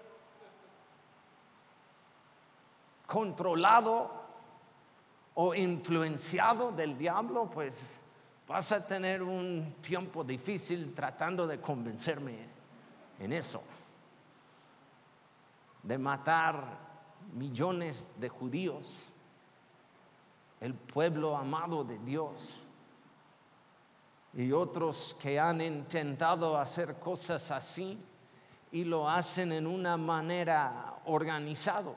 controlado 3.04 4.08
o 5.34 5.52
influenciado 5.56 6.70
del 6.70 6.96
diablo, 6.96 7.50
pues 7.50 8.00
vas 8.46 8.70
a 8.70 8.86
tener 8.86 9.24
un 9.24 9.74
tiempo 9.80 10.22
difícil 10.22 10.94
tratando 10.94 11.48
de 11.48 11.60
convencerme 11.60 12.46
en 13.18 13.32
eso. 13.32 13.60
De 15.82 15.98
matar 15.98 16.62
millones 17.34 18.06
de 18.20 18.28
judíos, 18.28 19.08
el 20.60 20.74
pueblo 20.74 21.36
amado 21.36 21.82
de 21.82 21.98
Dios, 21.98 22.65
y 24.36 24.52
otros 24.52 25.16
que 25.18 25.40
han 25.40 25.62
intentado 25.62 26.58
hacer 26.58 26.96
cosas 26.96 27.50
así 27.50 27.98
y 28.70 28.84
lo 28.84 29.08
hacen 29.08 29.50
en 29.50 29.66
una 29.66 29.96
manera 29.96 30.96
organizado. 31.06 31.96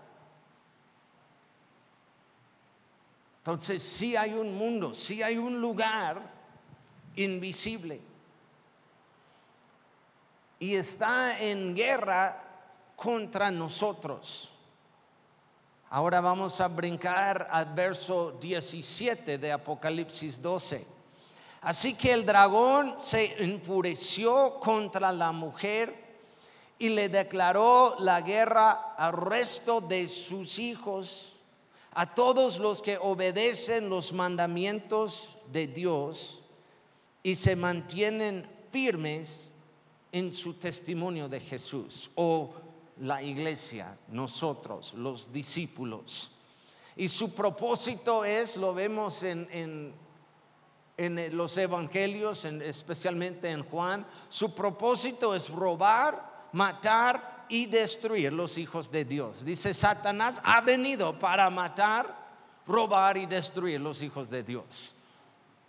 Entonces 3.39 3.84
sí 3.84 4.15
hay 4.15 4.34
un 4.34 4.58
mundo, 4.58 4.93
sí 4.93 5.22
hay 5.22 5.38
un 5.38 5.60
lugar 5.60 6.22
invisible. 7.17 8.00
Y 10.60 10.75
está 10.75 11.39
en 11.41 11.75
guerra 11.75 12.41
contra 12.96 13.51
nosotros. 13.51 14.55
Ahora 15.89 16.22
vamos 16.22 16.62
a 16.62 16.69
brincar 16.69 17.50
al 17.51 17.74
verso 17.74 18.31
17 18.39 19.38
de 19.38 19.51
Apocalipsis 19.51 20.41
12. 20.41 20.99
Así 21.61 21.93
que 21.93 22.13
el 22.13 22.25
dragón 22.25 22.95
se 22.97 23.43
enfureció 23.43 24.59
contra 24.59 25.11
la 25.11 25.31
mujer 25.31 25.93
y 26.77 26.89
le 26.89 27.09
declaró 27.09 27.97
la 27.99 28.21
guerra 28.21 28.95
al 28.97 29.13
resto 29.13 29.81
de 29.81 30.07
sus 30.07 30.57
hijos 30.59 31.35
a 31.91 32.13
todos 32.13 32.59
los 32.59 32.81
que 32.81 32.97
obedecen 32.97 33.89
los 33.89 34.13
mandamientos 34.13 35.37
de 35.51 35.67
Dios 35.67 36.41
y 37.23 37.35
se 37.35 37.55
mantienen 37.55 38.47
firmes 38.71 39.53
en 40.11 40.33
su 40.33 40.53
testimonio 40.53 41.27
de 41.27 41.41
Jesús 41.41 42.09
o 42.15 42.53
la 43.01 43.21
iglesia, 43.21 43.97
nosotros, 44.07 44.93
los 44.93 45.31
discípulos. 45.31 46.31
Y 46.95 47.07
su 47.07 47.33
propósito 47.33 48.25
es, 48.25 48.57
lo 48.57 48.73
vemos 48.73 49.23
en, 49.23 49.47
en, 49.51 49.93
los 51.32 51.58
evangelios, 51.58 52.44
especialmente 52.44 53.50
en 53.50 53.63
Juan, 53.63 54.06
su 54.27 54.53
propósito 54.53 55.34
es 55.34 55.50
robar, 55.50 56.50
matar 56.51 57.46
y 57.48 57.65
destruir 57.68 58.34
los 58.34 58.58
hijos 58.58 58.91
de 58.91 59.06
Dios. 59.06 59.46
Dice, 59.46 59.74
Satanás 59.74 60.41
ha 60.44 60.60
venido 60.60 61.18
para 61.18 61.50
matar, 61.50 62.13
robar 62.68 63.18
y 63.18 63.25
destruir 63.25 63.79
los 63.79 64.01
hijos 64.01 64.29
de 64.29 64.44
Dios. 64.44 64.94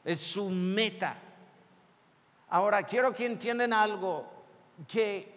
Es 0.05 0.21
su 0.21 0.51
meta. 0.51 1.17
Ahora, 2.49 2.83
quiero 2.83 3.15
que 3.15 3.27
entiendan 3.27 3.73
algo, 3.73 4.27
que 4.89 5.33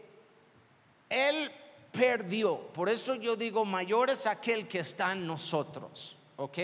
Él 1.07 1.51
perdió, 1.91 2.57
por 2.57 2.89
eso 2.89 3.13
yo 3.13 3.35
digo, 3.35 3.63
mayor 3.63 4.09
es 4.09 4.25
aquel 4.25 4.67
que 4.67 4.79
está 4.79 5.11
en 5.11 5.27
nosotros, 5.27 6.17
¿ok? 6.37 6.57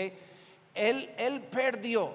Él, 0.74 1.14
él 1.16 1.40
perdió 1.42 2.12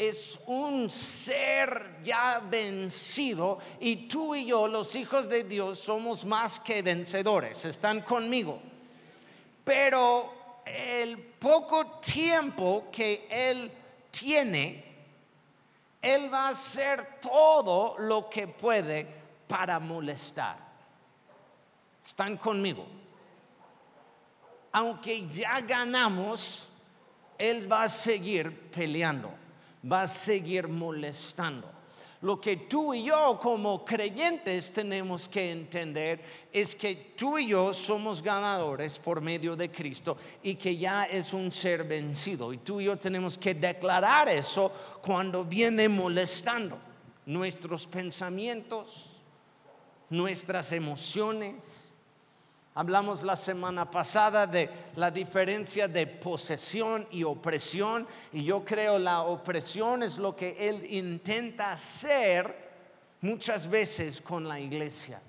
es 0.00 0.40
un 0.46 0.88
ser 0.88 1.98
ya 2.02 2.38
vencido 2.38 3.58
y 3.78 4.08
tú 4.08 4.34
y 4.34 4.46
yo, 4.46 4.66
los 4.66 4.94
hijos 4.96 5.28
de 5.28 5.44
Dios, 5.44 5.78
somos 5.78 6.24
más 6.24 6.58
que 6.58 6.80
vencedores, 6.80 7.66
están 7.66 8.00
conmigo. 8.00 8.62
Pero 9.62 10.62
el 10.64 11.18
poco 11.18 11.98
tiempo 12.00 12.86
que 12.90 13.28
Él 13.30 13.70
tiene, 14.10 14.82
Él 16.00 16.32
va 16.32 16.46
a 16.46 16.48
hacer 16.48 17.20
todo 17.20 17.98
lo 17.98 18.30
que 18.30 18.48
puede 18.48 19.06
para 19.46 19.78
molestar. 19.78 20.56
Están 22.02 22.38
conmigo. 22.38 22.86
aunque 24.72 25.28
ya 25.28 25.60
ganamos, 25.60 26.66
Él 27.36 27.70
va 27.70 27.82
a 27.82 27.88
seguir 27.88 28.70
peleando, 28.70 29.30
va 29.84 30.02
a 30.02 30.06
seguir 30.06 30.68
molestando. 30.68 31.80
Lo 32.22 32.38
que 32.38 32.56
tú 32.56 32.92
y 32.92 33.04
yo 33.04 33.38
como 33.40 33.82
creyentes 33.82 34.70
tenemos 34.72 35.26
que 35.26 35.50
entender 35.50 36.20
es 36.52 36.74
que 36.74 37.14
tú 37.16 37.38
y 37.38 37.48
yo 37.48 37.72
somos 37.72 38.22
ganadores 38.22 38.98
por 38.98 39.22
medio 39.22 39.56
de 39.56 39.70
Cristo 39.70 40.18
y 40.42 40.56
que 40.56 40.76
ya 40.76 41.04
es 41.04 41.32
un 41.32 41.50
ser 41.50 41.84
vencido. 41.84 42.52
Y 42.52 42.58
tú 42.58 42.78
y 42.78 42.84
yo 42.84 42.98
tenemos 42.98 43.38
que 43.38 43.54
declarar 43.54 44.28
eso 44.28 44.70
cuando 45.00 45.44
viene 45.46 45.88
molestando 45.88 46.78
nuestros 47.24 47.86
pensamientos, 47.86 49.22
nuestras 50.10 50.72
emociones 50.72 51.89
Hablamos 52.74 53.24
la 53.24 53.34
semana 53.34 53.90
pasada 53.90 54.46
de 54.46 54.70
la 54.94 55.10
diferencia 55.10 55.88
de 55.88 56.06
posesión 56.06 57.06
y 57.10 57.24
opresión 57.24 58.06
y 58.32 58.44
yo 58.44 58.64
creo 58.64 58.96
la 58.96 59.22
opresión 59.22 60.04
es 60.04 60.18
lo 60.18 60.36
que 60.36 60.56
él 60.56 60.86
intenta 60.88 61.72
hacer 61.72 62.70
muchas 63.22 63.68
veces 63.68 64.20
con 64.20 64.46
la 64.46 64.60
iglesia. 64.60 65.20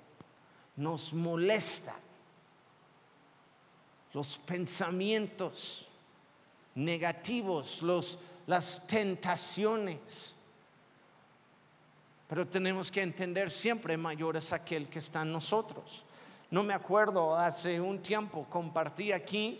Nos 0.76 1.12
molesta 1.12 1.96
los 4.12 4.38
pensamientos 4.38 5.88
negativos, 6.76 7.82
los, 7.82 8.18
las 8.46 8.86
tentaciones. 8.86 10.36
Pero 12.28 12.46
tenemos 12.46 12.90
que 12.90 13.02
entender 13.02 13.50
siempre 13.50 13.96
mayor 13.96 14.36
es 14.36 14.52
aquel 14.52 14.88
que 14.88 15.00
está 15.00 15.22
en 15.22 15.32
nosotros. 15.32 16.04
No 16.52 16.62
me 16.62 16.74
acuerdo, 16.74 17.34
hace 17.34 17.80
un 17.80 18.02
tiempo 18.02 18.44
compartí 18.44 19.10
aquí 19.10 19.58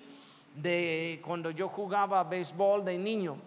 de 0.55 1.23
cuando 1.25 1.51
yo 1.51 1.67
jugaba 1.67 2.23
béisbol 2.23 2.85
de 2.85 2.99
niño 2.99 3.39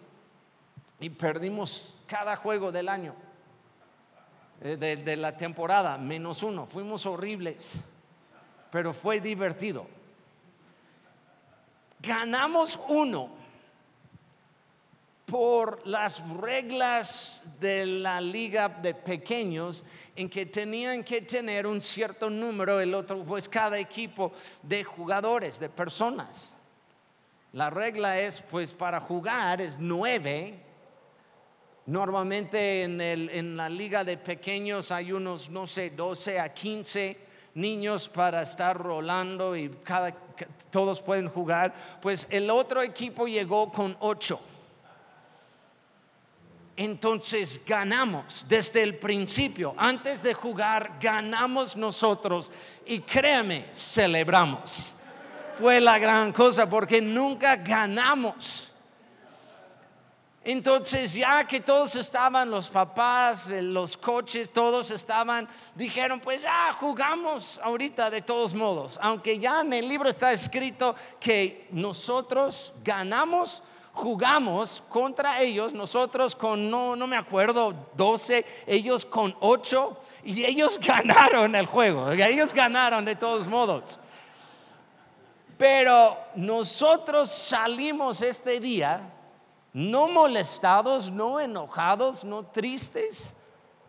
y 1.00 1.12
perdimos 1.12 1.94
cada 2.08 2.38
juego 2.38 2.72
del 2.72 2.90
año, 2.90 3.14
eh, 4.62 4.78
de, 4.78 4.96
de 4.96 5.16
la 5.16 5.38
temporada, 5.38 5.96
menos 6.00 6.42
uno. 6.42 6.66
Fuimos 6.66 7.06
horribles, 7.06 7.76
pero 8.72 8.96
fue 8.96 9.20
divertido. 9.22 9.86
Ganamos 12.00 12.80
uno 12.88 13.30
por 15.26 15.86
las 15.88 16.28
reglas 16.38 17.44
de 17.60 17.86
la 17.86 18.22
liga 18.22 18.70
de 18.70 18.94
pequeños 18.94 19.84
en 20.16 20.30
que 20.30 20.46
tenían 20.46 21.04
que 21.04 21.22
tener 21.22 21.66
un 21.66 21.82
cierto 21.82 22.30
número, 22.30 22.80
el 22.80 22.94
otro, 22.94 23.24
pues 23.24 23.50
cada 23.50 23.80
equipo 23.80 24.32
de 24.62 24.84
jugadores, 24.84 25.60
de 25.60 25.70
personas. 25.70 26.54
La 27.54 27.70
regla 27.70 28.20
es, 28.20 28.42
pues 28.42 28.74
para 28.74 29.00
jugar 29.00 29.62
es 29.62 29.78
nueve. 29.80 30.60
Normalmente 31.88 32.84
en, 32.84 33.02
el, 33.02 33.30
en 33.30 33.58
la 33.58 33.70
liga 33.70 34.04
de 34.04 34.18
pequeños 34.18 34.92
hay 34.92 35.12
unos, 35.12 35.50
no 35.50 35.66
sé, 35.66 35.90
12 35.90 36.40
a 36.40 36.54
15 36.54 37.18
niños 37.56 38.10
para 38.10 38.42
estar 38.42 38.78
rolando 38.78 39.56
y 39.56 39.70
cada, 39.70 40.12
todos 40.70 41.02
pueden 41.02 41.30
jugar. 41.30 41.74
Pues 42.02 42.28
el 42.30 42.50
otro 42.50 42.82
equipo 42.82 43.28
llegó 43.28 43.72
con 43.72 43.98
ocho 44.02 44.40
entonces 46.78 47.62
ganamos 47.66 48.46
desde 48.48 48.84
el 48.84 48.98
principio. 48.98 49.74
Antes 49.78 50.22
de 50.22 50.34
jugar, 50.34 50.98
ganamos 51.00 51.76
nosotros 51.76 52.52
y 52.86 53.00
créame, 53.00 53.68
celebramos. 53.74 54.94
Fue 55.58 55.80
la 55.80 55.98
gran 55.98 56.34
cosa 56.34 56.70
porque 56.70 57.02
nunca 57.02 57.56
ganamos. 57.56 58.74
Entonces 60.48 61.16
ya 61.16 61.48
que 61.48 61.62
todos 61.62 61.96
estaban, 61.96 62.52
los 62.52 62.70
papás, 62.70 63.50
eh, 63.50 63.64
los 63.64 63.98
coches, 63.98 64.54
todos 64.54 64.92
estaban, 64.92 65.50
dijeron, 65.74 66.20
pues 66.20 66.44
ya 66.44 66.72
jugamos 66.74 67.60
ahorita 67.64 68.12
de 68.12 68.22
todos 68.22 68.54
modos. 68.54 69.00
Aunque 69.02 69.40
ya 69.40 69.62
en 69.62 69.74
el 69.74 69.90
libro 69.90 70.08
está 70.08 70.32
escrito 70.32 70.96
que 71.20 71.68
nosotros 71.72 72.74
ganamos, 72.84 73.64
jugamos 73.96 74.84
contra 74.90 75.42
ellos, 75.42 75.74
nosotros 75.74 76.36
con, 76.36 76.70
no, 76.70 76.96
no 76.96 77.08
me 77.08 77.16
acuerdo, 77.16 77.74
12, 77.96 78.46
ellos 78.68 79.06
con 79.06 79.36
8, 79.40 79.98
y 80.26 80.44
ellos 80.44 80.78
ganaron 80.86 81.56
el 81.56 81.66
juego, 81.66 82.12
ellos 82.12 82.54
ganaron 82.54 83.06
de 83.06 83.16
todos 83.16 83.48
modos. 83.48 83.98
Pero 85.58 86.18
nosotros 86.36 87.32
salimos 87.32 88.22
este 88.22 88.60
día 88.60 89.14
no 89.72 90.10
molestados, 90.10 91.10
no 91.10 91.40
enojados, 91.40 92.26
no 92.26 92.46
tristes. 92.46 93.34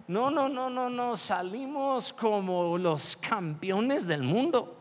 No, 0.07 0.31
no, 0.31 0.49
no, 0.49 0.71
no, 0.71 0.88
no, 0.88 1.16
salimos 1.16 2.12
como 2.12 2.79
los 2.79 3.16
campeones 3.16 4.07
del 4.07 4.23
mundo 4.23 4.76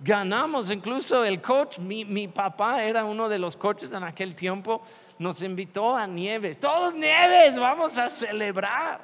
ganamos. 0.00 0.70
Incluso 0.70 1.24
el 1.24 1.40
coach, 1.40 1.78
mi, 1.78 2.28
papá 2.28 2.82
era 2.82 3.04
uno 3.04 3.28
de 3.28 3.38
los 3.38 3.56
coaches 3.56 3.92
en 3.92 4.04
aquel 4.04 4.34
tiempo, 4.34 4.82
nos 5.18 5.42
invitó 5.42 5.96
a 5.96 6.06
Nieves. 6.06 6.58
Todos 6.58 6.94
Nieves, 6.94 7.58
vamos 7.58 7.98
a 7.98 8.08
celebrar. 8.08 9.00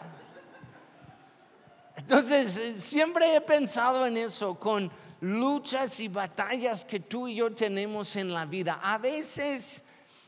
Entonces, 1.97 2.59
eh, 2.59 2.73
siempre 2.81 3.35
he 3.35 3.41
pensado 3.41 4.07
en 4.07 4.17
eso, 4.17 4.55
con 4.55 4.91
luchas 5.21 6.01
y 6.01 6.09
batallas 6.09 6.85
que 6.85 7.01
tú 7.01 7.29
y 7.29 7.37
yo 7.37 7.53
tenemos 7.53 8.17
en 8.17 8.33
la 8.33 8.47
vida. 8.47 8.81
A 8.83 8.97
veces, 8.97 9.85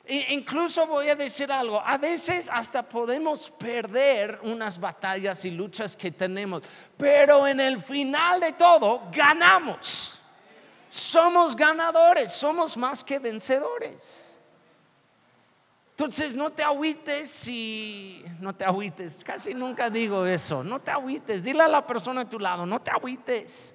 incluso 0.07 0.87
voy 0.87 1.09
a 1.09 1.17
decir 1.17 1.51
algo, 1.51 1.81
a 1.81 1.97
veces 1.97 2.51
hasta 2.53 2.83
podemos 2.83 3.51
perder 3.51 4.39
unas 4.43 4.79
batallas 4.79 5.45
y 5.47 5.51
luchas 5.51 5.97
que 5.97 6.11
tenemos, 6.11 6.63
pero 6.97 7.47
en 7.47 7.61
el 7.61 7.81
final 7.81 8.39
de 8.41 8.53
todo 8.53 9.05
ganamos 9.11 10.22
somos 10.93 11.57
ganadores, 11.57 12.33
somos 12.33 12.77
más 12.77 13.03
que 13.03 13.19
vencedores. 13.19 14.39
Entonces 15.93 16.35
no 16.35 16.51
te 16.51 16.63
agüites 16.63 17.31
si 17.31 18.23
no 18.41 18.55
te 18.55 18.67
agüites, 18.67 19.19
casi 19.25 19.55
nunca 19.55 19.89
digo 19.89 20.27
eso, 20.27 20.63
no 20.63 20.83
te 20.83 20.91
agüites, 20.91 21.43
dile 21.43 21.63
a 21.63 21.69
la 21.69 21.87
persona 21.87 22.21
a 22.21 22.29
tu 22.29 22.39
lado, 22.39 22.67
no 22.67 22.79
te 22.79 22.91
agüites. 22.91 23.75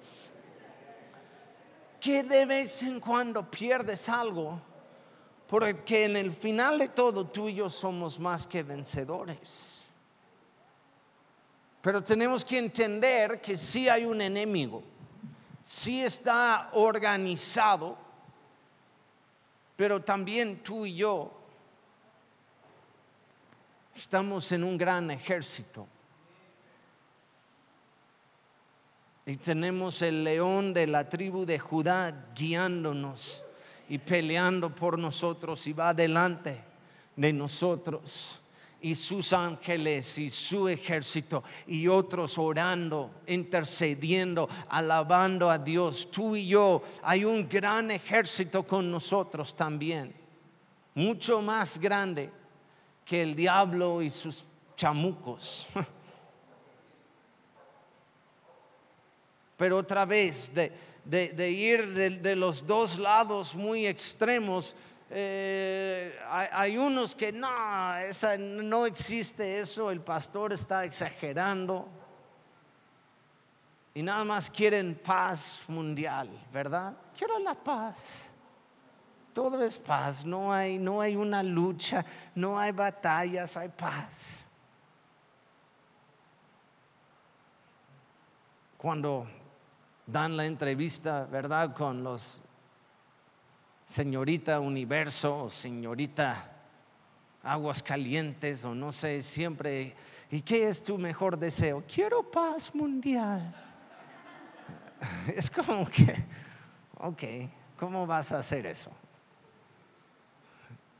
Que 1.98 2.22
de 2.22 2.46
vez 2.46 2.84
en 2.84 3.00
cuando 3.00 3.50
pierdes 3.50 4.08
algo, 4.08 4.60
porque 5.48 6.04
en 6.04 6.16
el 6.16 6.30
final 6.30 6.78
de 6.78 6.88
todo 6.88 7.26
tú 7.26 7.48
y 7.48 7.54
yo 7.54 7.68
somos 7.68 8.20
más 8.20 8.46
que 8.46 8.62
vencedores. 8.62 9.82
Pero 11.80 12.00
tenemos 12.00 12.44
que 12.44 12.58
entender 12.58 13.40
que 13.40 13.56
sí 13.56 13.88
hay 13.88 14.04
un 14.04 14.20
enemigo 14.20 14.84
sí 15.68 16.02
está 16.02 16.70
organizado, 16.72 17.98
pero 19.76 20.02
también 20.02 20.62
tú 20.62 20.86
y 20.86 20.94
yo 20.94 21.30
estamos 23.94 24.50
en 24.52 24.64
un 24.64 24.78
gran 24.78 25.10
ejército. 25.10 25.86
Y 29.26 29.36
tenemos 29.36 30.00
el 30.00 30.24
león 30.24 30.72
de 30.72 30.86
la 30.86 31.06
tribu 31.06 31.44
de 31.44 31.58
Judá 31.58 32.30
guiándonos 32.34 33.44
y 33.90 33.98
peleando 33.98 34.74
por 34.74 34.98
nosotros 34.98 35.66
y 35.66 35.74
va 35.74 35.92
delante 35.92 36.64
de 37.14 37.30
nosotros 37.34 38.37
y 38.80 38.94
sus 38.94 39.32
ángeles 39.32 40.18
y 40.18 40.30
su 40.30 40.68
ejército 40.68 41.42
y 41.66 41.88
otros 41.88 42.38
orando, 42.38 43.10
intercediendo, 43.26 44.48
alabando 44.68 45.50
a 45.50 45.58
Dios. 45.58 46.08
Tú 46.10 46.36
y 46.36 46.46
yo, 46.46 46.82
hay 47.02 47.24
un 47.24 47.48
gran 47.48 47.90
ejército 47.90 48.62
con 48.62 48.88
nosotros 48.90 49.56
también, 49.56 50.14
mucho 50.94 51.42
más 51.42 51.78
grande 51.78 52.30
que 53.04 53.22
el 53.22 53.34
diablo 53.34 54.00
y 54.02 54.10
sus 54.10 54.44
chamucos. 54.76 55.66
Pero 59.56 59.78
otra 59.78 60.04
vez, 60.04 60.52
de, 60.54 61.50
ir 61.50 61.92
de 61.94 62.36
los 62.36 62.64
dos 62.64 62.96
lados 62.96 63.56
muy 63.56 63.86
extremos, 63.88 64.76
eh, 65.10 66.18
hay, 66.28 66.76
unos 66.76 67.14
que 67.14 67.32
no, 67.32 67.96
esa, 67.96 68.36
no 68.36 68.84
existe 68.84 69.60
eso, 69.60 69.90
el 69.90 70.00
pastor 70.00 70.52
está 70.52 70.84
exagerando 70.84 71.88
y 73.94 74.02
nada 74.02 74.22
más 74.24 74.50
quieren 74.50 74.94
paz 74.94 75.62
mundial, 75.66 76.28
¿verdad? 76.52 76.94
Quiero 77.16 77.38
la 77.38 77.54
paz. 77.54 78.30
Todo 79.32 79.62
es 79.62 79.78
paz, 79.78 80.24
no 80.24 80.52
hay, 80.52 80.78
no 80.78 81.00
hay 81.00 81.16
una 81.16 81.42
lucha, 81.42 82.04
no 82.34 82.58
hay 82.58 82.72
batallas, 82.72 83.56
hay 83.56 83.68
paz. 83.68 84.44
Cuando 88.76 89.26
dan 90.06 90.36
la 90.36 90.44
entrevista, 90.44 91.24
¿verdad? 91.24 91.74
Con 91.74 92.02
los 92.04 92.40
señorita 93.88 94.60
universo 94.60 95.44
o 95.44 95.50
señorita 95.50 96.52
aguas 97.42 97.82
calientes 97.82 98.62
o 98.64 98.74
no 98.74 98.92
sé, 98.92 99.22
siempre, 99.22 99.96
¿y 100.30 100.42
qué 100.42 100.68
es 100.68 100.82
tu 100.82 100.98
mejor 100.98 101.38
deseo? 101.38 101.82
Quiero 101.92 102.22
paz 102.22 102.74
mundial. 102.74 103.54
Es 105.34 105.48
como 105.48 105.86
que, 105.88 106.24
ok, 106.98 107.22
¿cómo 107.78 108.06
vas 108.06 108.30
a 108.32 108.38
hacer 108.38 108.66
eso? 108.66 108.90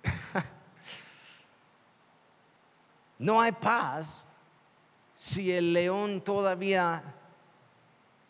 No 3.21 3.41
hay 3.41 3.51
paz 3.51 4.25
si 5.13 5.51
el 5.51 5.73
león 5.73 6.21
todavía 6.21 7.03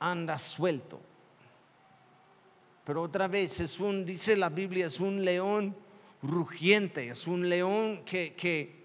anda 0.01 0.39
suelto. 0.39 0.99
Pero 2.89 3.03
otra 3.03 3.29
vez 3.29 3.61
es 3.61 3.81
un, 3.81 4.03
dice 4.03 4.35
la 4.35 4.49
Biblia, 4.49 4.87
es 4.87 4.99
un 4.99 5.23
león 5.23 5.77
rugiente, 6.23 7.11
es 7.11 7.27
un 7.27 7.47
león 7.47 8.03
que, 8.03 8.33
que 8.33 8.83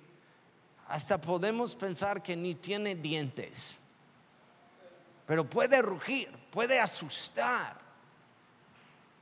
hasta 0.90 1.22
podemos 1.22 1.74
pensar 1.74 2.22
que 2.22 2.36
ni 2.36 2.56
tiene 2.56 2.96
dientes, 2.96 3.78
pero 5.26 5.50
puede 5.50 5.82
rugir, 5.82 6.30
puede 6.52 6.82
asustar. 6.82 7.80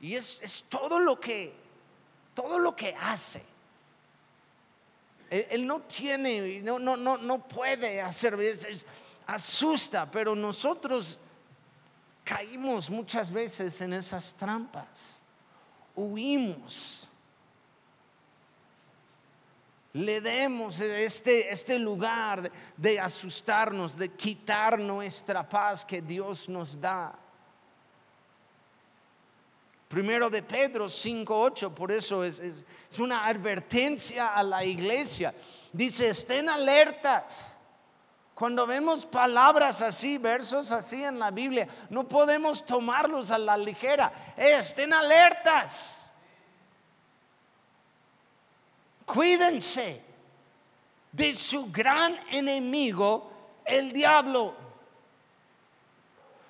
Y 0.00 0.16
es, 0.16 0.40
es 0.42 0.64
todo 0.68 0.98
lo 0.98 1.20
que, 1.20 1.52
todo 2.34 2.58
lo 2.58 2.74
que 2.74 2.92
hace. 3.00 3.40
Él, 5.30 5.64
no 5.64 5.82
tiene, 5.82 6.60
no, 6.60 6.80
no, 6.80 6.96
no, 6.96 7.18
no 7.18 7.46
puede 7.46 8.02
hacer, 8.02 8.36
asusta, 9.28 10.10
pero 10.10 10.34
nosotros 10.34 11.20
caímos 12.24 12.90
muchas 12.90 13.30
veces 13.30 13.80
en 13.80 13.92
esas 13.92 14.34
trampas, 14.34 15.18
huimos. 15.94 17.08
Le 19.94 20.22
demos 20.22 20.80
este, 20.80 21.52
este 21.52 21.78
lugar 21.78 22.50
de, 22.76 22.98
asustarnos, 22.98 23.96
de 23.96 24.08
quitar 24.08 24.78
nuestra 24.78 25.46
paz 25.46 25.84
que 25.84 26.00
Dios 26.00 26.48
nos 26.48 26.80
da. 26.80 27.14
Primero 29.88 30.30
de 30.30 30.42
Pedro 30.42 30.86
5.8, 30.86 31.74
por 31.74 31.92
eso 31.92 32.24
es, 32.24 32.40
es, 32.40 32.64
es, 32.88 32.98
una 32.98 33.26
advertencia 33.26 34.34
a 34.34 34.42
la 34.42 34.64
iglesia. 34.64 35.34
Dice, 35.70 36.08
estén 36.08 36.48
alertas. 36.48 37.58
Cuando 38.42 38.66
vemos 38.66 39.06
palabras 39.06 39.82
así, 39.82 40.18
versos 40.18 40.72
así 40.72 41.04
en 41.04 41.20
la 41.20 41.30
Biblia, 41.30 41.68
no 41.90 42.08
podemos 42.08 42.66
tomarlos 42.66 43.30
a 43.30 43.38
la 43.38 43.56
ligera. 43.56 44.34
Eh, 44.36 44.56
estén 44.58 44.92
alertas. 44.92 46.04
Cuídense 49.06 50.02
de 51.12 51.34
su 51.34 51.70
gran 51.70 52.18
enemigo, 52.32 53.30
el 53.64 53.92
diablo. 53.92 54.56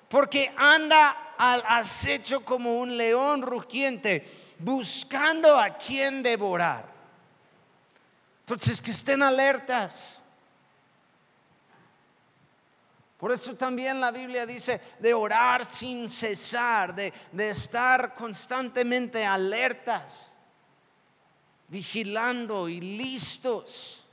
Porque 0.09 0.51
anda 0.57 1.35
al 1.37 1.61
acecho 1.67 2.43
como 2.43 2.79
un 2.79 2.97
león 2.97 3.43
rugiente, 3.43 4.55
buscando 4.57 5.59
a 5.59 5.77
quien 5.77 6.23
devorar. 6.23 6.91
Entonces, 8.39 8.81
que 8.81 8.89
estén 8.89 9.21
alertas. 9.21 10.22
Por 13.23 13.31
eso 13.31 13.55
también 13.55 14.01
la 14.01 14.11
Biblia 14.11 14.45
dice 14.45 14.81
de 14.99 15.13
orar 15.13 15.63
sin 15.63 16.09
cesar, 16.09 16.93
de, 16.93 17.13
de 17.31 17.51
estar 17.51 18.15
constantemente 18.15 19.25
alertas, 19.25 20.35
vigilando 21.69 22.67
y 22.67 22.81
listos. 22.81 24.05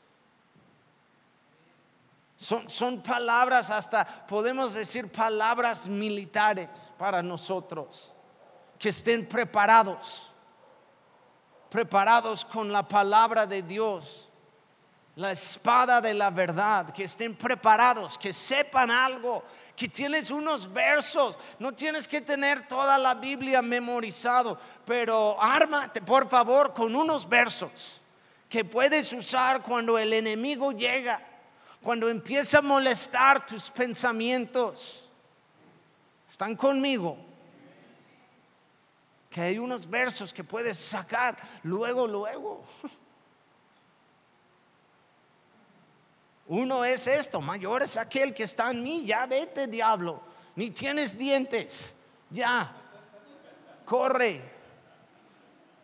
Son, 2.37 3.03
palabras, 3.03 3.73
hasta 3.73 4.05
podemos 4.29 4.75
decir 4.75 5.11
palabras 5.11 5.89
militares 5.89 6.93
para 6.97 7.21
nosotros. 7.21 8.15
Que 8.79 8.91
estén 8.91 9.29
preparados, 9.29 10.31
preparados 11.69 12.45
con 12.45 12.71
la 12.71 12.87
palabra 12.87 13.45
de 13.45 13.61
Dios, 13.61 14.30
la 15.21 15.33
espada 15.33 16.01
de 16.01 16.15
la 16.15 16.31
verdad, 16.31 16.95
que 16.95 17.05
estén 17.05 17.37
preparados, 17.37 18.17
que 18.17 18.33
sepan 18.33 18.91
algo, 18.91 19.45
que 19.77 19.87
tienes 19.87 20.31
unos 20.31 20.73
versos, 20.73 21.39
no 21.59 21.73
tienes 21.75 22.09
que 22.09 22.23
tener 22.23 22.67
toda 22.67 22.97
la 22.97 23.13
Biblia 23.13 23.61
memorizado, 23.61 24.59
pero 24.87 25.37
ármate 25.39 26.01
por 26.01 26.27
favor 26.27 26.73
con 26.73 26.97
unos 26.97 27.29
versos 27.29 28.01
que 28.49 28.65
puedes 28.65 29.13
usar 29.13 29.61
cuando 29.63 29.99
el 29.99 30.15
enemigo 30.15 30.73
llega 30.73 31.21
cuando 31.83 32.09
empieza 32.09 32.59
a 32.59 32.63
molestar 32.63 33.45
tus 33.47 33.71
pensamientos, 33.71 35.09
están 36.29 36.57
conmigo. 36.57 37.17
Que 39.31 39.41
hay 39.41 39.59
unos 39.59 39.89
versos 39.89 40.33
que 40.33 40.45
puedes 40.45 40.79
sacar 40.79 41.37
luego, 41.63 42.07
luego. 42.07 42.65
Uno 46.51 46.85
es 46.85 47.07
esto, 47.07 47.41
mayor 47.41 47.85
es 47.85 47.97
aquel 47.97 48.35
que 48.35 48.43
está 48.43 48.73
en 48.73 48.83
mí, 48.83 49.07
ya 49.07 49.25
vete 49.25 49.69
diablo, 49.69 50.21
ni 50.57 50.73
tienes 50.73 51.17
dientes, 51.17 51.95
ya, 52.29 52.75
corre. 53.85 54.43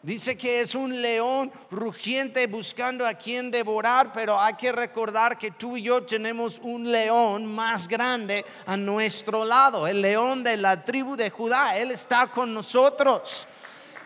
Dice 0.03 0.37
que 0.37 0.61
es 0.61 0.75
un 0.75 1.01
león 1.01 1.53
rugiente 1.71 2.49
buscando 2.49 3.07
a 3.07 3.15
quien 3.15 3.49
devorar, 3.49 4.11
pero 4.13 4.41
hay 4.41 4.55
que 4.55 4.73
recordar 4.73 5.39
que 5.39 5.53
tú 5.53 5.77
y 5.77 5.83
yo 5.83 6.03
tenemos 6.03 6.59
un 6.61 6.91
león 6.91 7.47
más 7.47 7.87
grande 7.87 8.45
a 8.67 8.77
nuestro 8.77 9.45
lado, 9.45 9.87
el 9.87 10.03
león 10.03 10.43
de 10.43 10.57
la 10.57 10.85
tribu 10.85 11.15
de 11.15 11.31
Judá. 11.31 11.77
Él 11.77 11.93
está 11.93 12.27
con 12.27 12.53
nosotros. 12.53 13.47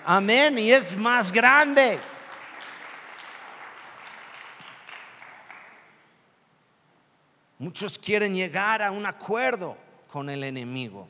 Amén. 0.04 0.58
Y 0.58 0.70
es 0.70 0.94
más 0.94 1.32
grande. 1.32 1.98
Muchos 7.60 7.98
quieren 7.98 8.34
llegar 8.34 8.80
a 8.80 8.90
un 8.90 9.04
acuerdo 9.04 9.76
con 10.10 10.30
el 10.30 10.44
enemigo. 10.44 11.06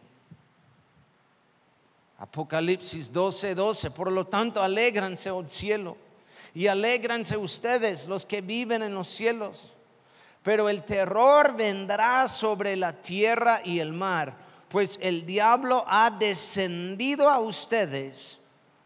Apocalipsis 2.19 3.13
12, 3.13 3.55
12. 3.55 3.93
Por 3.93 4.11
lo 4.11 4.27
tanto, 4.27 4.61
alégranse, 4.61 5.31
oh 5.31 5.49
cielo, 5.49 5.97
y 6.53 6.67
alégranse 6.67 7.37
ustedes, 7.37 8.09
los 8.09 8.27
que 8.27 8.41
viven 8.41 8.83
en 8.83 8.97
los 8.97 9.07
cielos. 9.07 9.73
Pero 10.43 10.69
el 10.69 10.83
terror 10.83 11.55
vendrá 11.55 12.27
sobre 12.27 12.75
la 12.75 13.01
tierra 13.01 13.63
y 13.65 13.79
el 13.79 13.93
mar, 13.93 14.37
pues 14.69 14.99
el 15.01 15.25
diablo 15.25 15.85
ha 15.87 16.11
descendido 16.11 17.29
a 17.29 17.39
ustedes 17.39 18.41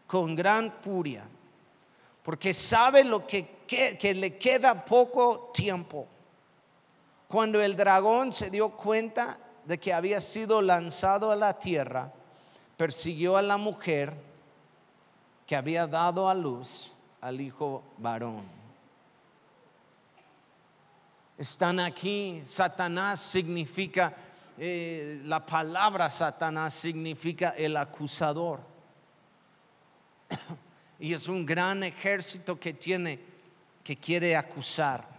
con 0.05 0.35
gran 0.35 0.71
furia, 0.71 1.23
porque 2.21 2.53
sabe 2.53 3.03
lo 3.03 3.25
que, 3.25 3.63
que, 3.65 3.97
que 3.97 4.13
le 4.13 4.37
queda 4.37 4.85
poco 4.85 5.49
tiempo. 5.51 6.09
Cuando 7.27 7.61
el 7.61 7.75
dragón 7.75 8.31
se 8.31 8.49
dio 8.49 8.69
cuenta 8.69 9.39
de 9.65 9.79
que 9.79 9.93
había 9.93 10.21
sido 10.21 10.61
lanzado 10.61 11.31
a 11.31 11.35
la 11.35 11.57
tierra, 11.57 12.11
persiguió 12.77 13.37
a 13.37 13.41
la 13.41 13.57
mujer 13.57 14.13
que 15.45 15.55
había 15.55 15.87
dado 15.87 16.29
a 16.29 16.33
luz 16.33 16.95
al 17.21 17.41
hijo 17.41 17.83
varón. 17.97 18.43
Están 21.37 21.79
aquí, 21.79 22.41
Satanás 22.45 23.19
significa, 23.19 24.15
eh, 24.57 25.21
la 25.25 25.45
palabra 25.45 26.09
Satanás 26.09 26.73
significa 26.73 27.49
el 27.57 27.75
acusador. 27.75 28.61
y 30.99 31.13
es 31.13 31.27
un 31.27 31.45
gran 31.45 31.83
ejército 31.83 32.59
que 32.59 32.73
tiene, 32.73 33.19
que 33.83 33.97
quiere 33.97 34.35
acusar, 34.35 35.14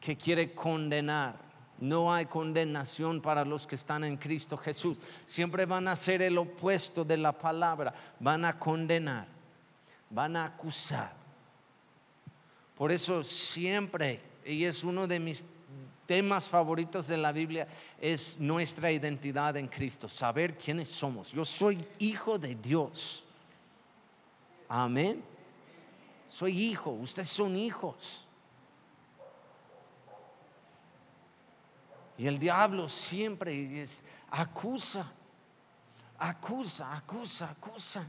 que 0.00 0.16
quiere 0.16 0.52
condenar. 0.52 1.36
No 1.78 2.12
hay 2.12 2.26
condenación 2.26 3.20
para 3.20 3.44
los 3.44 3.66
que 3.66 3.74
están 3.74 4.04
en 4.04 4.16
Cristo 4.16 4.56
Jesús. 4.56 4.98
Siempre 5.24 5.64
van 5.64 5.88
a 5.88 5.96
ser 5.96 6.22
el 6.22 6.36
opuesto 6.36 7.04
de 7.04 7.16
la 7.16 7.32
palabra. 7.32 7.94
Van 8.18 8.44
a 8.44 8.58
condenar, 8.58 9.26
van 10.10 10.36
a 10.36 10.46
acusar. 10.46 11.12
Por 12.76 12.92
eso 12.92 13.22
siempre, 13.22 14.20
y 14.44 14.64
es 14.64 14.84
uno 14.84 15.06
de 15.06 15.20
mis 15.20 15.44
temas 16.06 16.48
favoritos 16.48 17.06
de 17.06 17.16
la 17.16 17.30
Biblia, 17.30 17.68
es 18.00 18.38
nuestra 18.40 18.90
identidad 18.90 19.56
en 19.56 19.68
Cristo. 19.68 20.08
Saber 20.08 20.56
quiénes 20.58 20.90
somos. 20.90 21.30
Yo 21.32 21.44
soy 21.44 21.86
hijo 21.98 22.38
de 22.38 22.54
Dios. 22.54 23.24
Amén. 24.68 25.22
Soy 26.28 26.58
hijo, 26.58 26.90
ustedes 26.90 27.28
son 27.28 27.56
hijos. 27.56 28.26
Y 32.20 32.26
el 32.26 32.38
diablo 32.38 32.86
siempre 32.86 33.82
acusa, 34.30 35.10
acusa, 36.18 36.94
acusa, 36.94 37.48
acusa. 37.48 38.06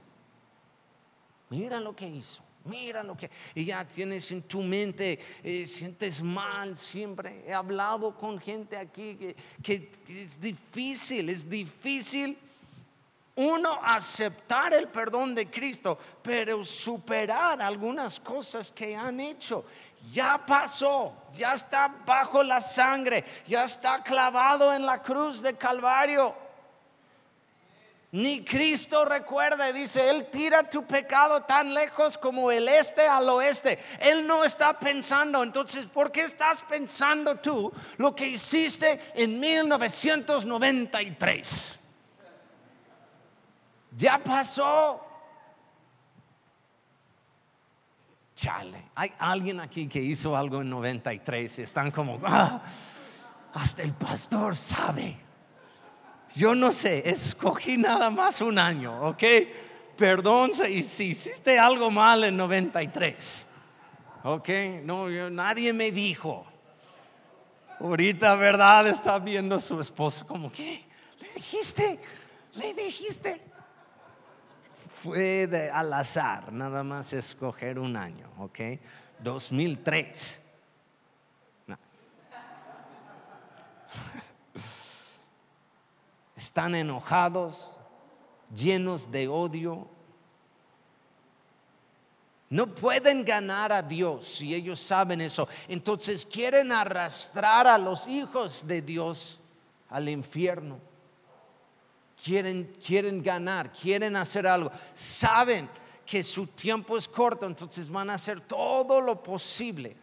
Mira 1.49 1.79
lo 1.79 1.95
que 1.95 2.09
hizo. 2.09 2.43
Mira 2.65 3.03
lo 3.03 3.15
que, 3.15 3.31
y 3.55 3.63
ya 3.63 3.87
tienes 3.87 4.29
en 4.33 4.41
tu 4.41 4.63
mente, 4.63 5.17
eh, 5.41 5.65
sientes 5.65 6.21
mal 6.21 6.75
siempre. 6.75 7.45
He 7.47 7.53
hablado 7.53 8.13
con 8.13 8.37
gente 8.37 8.75
aquí 8.75 9.33
que 9.63 9.89
es 10.09 10.41
difícil, 10.41 11.29
es 11.29 11.49
difícil 11.49 12.37
uno 13.35 13.79
aceptar 13.81 14.73
el 14.73 14.89
perdón 14.89 15.33
de 15.33 15.49
Cristo, 15.49 15.97
pero 16.21 16.65
superar 16.65 17.61
algunas 17.61 18.19
cosas 18.19 18.69
que 18.71 18.93
han 18.93 19.21
hecho. 19.21 19.63
Ya 20.11 20.45
pasó, 20.45 21.20
ya 21.35 21.53
está 21.53 21.87
bajo 22.05 22.43
la 22.43 22.61
sangre, 22.61 23.25
ya 23.47 23.63
está 23.63 24.03
clavado 24.03 24.71
en 24.73 24.85
la 24.85 25.01
cruz 25.01 25.41
de 25.41 25.55
Calvario. 25.55 26.35
Ni 28.13 28.43
Cristo 28.43 29.05
recuerda, 29.05 29.71
dice, 29.71 30.09
Él 30.09 30.27
tira 30.29 30.69
tu 30.69 30.85
pecado 30.85 31.43
tan 31.43 31.73
lejos 31.73 32.17
como 32.17 32.51
el 32.51 32.67
este 32.67 33.07
al 33.07 33.29
oeste. 33.29 33.79
Él 33.99 34.27
no 34.27 34.43
está 34.43 34.77
pensando, 34.77 35.41
entonces, 35.41 35.85
¿por 35.85 36.11
qué 36.11 36.23
estás 36.23 36.61
pensando 36.63 37.37
tú 37.37 37.71
lo 37.97 38.13
que 38.13 38.27
hiciste 38.27 38.99
en 39.15 39.39
1993? 39.39 41.79
Ya 43.97 44.17
pasó. 44.17 45.10
Chale, 48.41 48.85
hay 48.95 49.13
alguien 49.19 49.59
aquí 49.59 49.85
que 49.85 49.99
hizo 49.99 50.35
algo 50.35 50.61
en 50.61 50.69
93 50.71 51.59
y 51.59 51.61
están 51.61 51.91
como, 51.91 52.19
ah, 52.23 52.59
hasta 53.53 53.83
el 53.83 53.93
pastor 53.93 54.57
sabe. 54.57 55.15
Yo 56.33 56.55
no 56.55 56.71
sé, 56.71 57.07
escogí 57.07 57.77
nada 57.77 58.09
más 58.09 58.41
un 58.41 58.57
año, 58.57 59.09
¿ok? 59.09 59.23
Perdón 59.95 60.55
si, 60.55 60.63
hiciste 61.03 61.59
algo 61.59 61.91
mal 61.91 62.23
en 62.23 62.35
93. 62.35 63.45
¿Ok? 64.23 64.49
No, 64.85 65.07
nadie 65.29 65.71
me 65.71 65.91
dijo. 65.91 66.43
Ahorita, 67.79 68.33
¿verdad? 68.37 68.87
Está 68.87 69.19
viendo 69.19 69.53
a 69.53 69.59
su 69.59 69.79
esposo 69.79 70.25
como 70.25 70.51
que, 70.51 70.83
¿le 71.19 71.33
dijiste? 71.35 71.99
¿Le 72.55 72.73
dijiste? 72.73 73.50
Fue 75.01 75.47
de 75.47 75.71
al 75.71 75.91
azar, 75.93 76.53
nada 76.53 76.83
más 76.83 77.11
escoger 77.13 77.79
un 77.79 77.95
año, 77.95 78.29
¿ok? 78.37 78.59
2003. 79.19 80.39
Están 86.35 86.75
enojados, 86.75 87.79
llenos 88.53 89.11
de 89.11 89.27
odio. 89.27 89.87
No 92.49 92.67
pueden 92.67 93.25
ganar 93.25 93.71
a 93.71 93.81
Dios 93.81 94.27
si 94.27 94.53
ellos 94.53 94.79
saben 94.79 95.21
eso. 95.21 95.47
Entonces 95.67 96.27
quieren 96.27 96.71
arrastrar 96.71 97.65
a 97.65 97.79
los 97.79 98.07
hijos 98.07 98.67
de 98.67 98.83
Dios 98.83 99.41
al 99.89 100.09
infierno 100.09 100.90
quieren, 102.23 102.75
quieren 102.85 103.21
ganar, 103.23 103.71
quieren 103.71 104.15
hacer 104.15 104.45
algo, 104.47 104.71
saben 104.93 105.69
que 106.05 106.23
su 106.23 106.47
tiempo 106.47 106.97
es 106.97 107.07
corto, 107.07 107.45
entonces 107.45 107.89
van 107.89 108.09
a 108.09 108.15
hacer 108.15 108.41
todo 108.41 109.01
lo 109.01 109.21
posible 109.21 109.95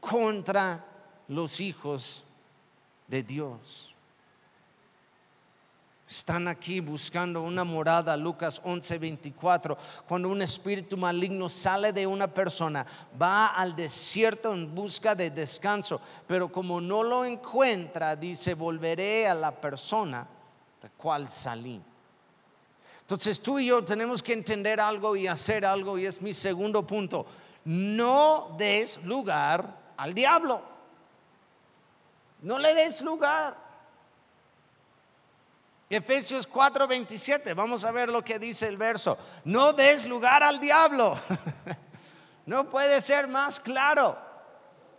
contra 0.00 0.84
los 1.28 1.60
hijos 1.60 2.24
de 3.08 3.22
Dios. 3.22 3.88
Están 6.08 6.46
aquí 6.46 6.78
buscando 6.80 7.40
una 7.40 7.64
morada, 7.64 8.14
Lucas 8.18 8.60
11:24. 8.64 9.78
Cuando 10.06 10.28
un 10.28 10.42
espíritu 10.42 10.98
maligno 10.98 11.48
sale 11.48 11.90
de 11.90 12.06
una 12.06 12.28
persona, 12.28 12.84
va 13.20 13.46
al 13.46 13.74
desierto 13.74 14.52
en 14.52 14.74
busca 14.74 15.14
de 15.14 15.30
descanso, 15.30 16.02
pero 16.26 16.52
como 16.52 16.82
no 16.82 17.02
lo 17.02 17.24
encuentra, 17.24 18.14
dice, 18.14 18.52
volveré 18.52 19.26
a 19.26 19.34
la 19.34 19.58
persona 19.58 20.26
cual 20.90 21.28
salí. 21.28 21.80
Entonces 23.00 23.40
tú 23.40 23.58
y 23.58 23.66
yo 23.66 23.84
tenemos 23.84 24.22
que 24.22 24.32
entender 24.32 24.80
algo 24.80 25.16
y 25.16 25.26
hacer 25.26 25.66
algo 25.66 25.98
y 25.98 26.06
es 26.06 26.22
mi 26.22 26.32
segundo 26.32 26.86
punto. 26.86 27.26
No 27.64 28.54
des 28.56 28.96
lugar 29.02 29.76
al 29.96 30.14
diablo. 30.14 30.62
No 32.40 32.58
le 32.58 32.74
des 32.74 33.02
lugar. 33.02 33.56
Efesios 35.90 36.48
4:27, 36.48 37.54
vamos 37.54 37.84
a 37.84 37.90
ver 37.90 38.08
lo 38.08 38.24
que 38.24 38.38
dice 38.38 38.66
el 38.66 38.78
verso. 38.78 39.18
No 39.44 39.74
des 39.74 40.06
lugar 40.06 40.42
al 40.42 40.58
diablo. 40.58 41.14
no 42.46 42.70
puede 42.70 43.00
ser 43.02 43.28
más 43.28 43.60
claro. 43.60 44.31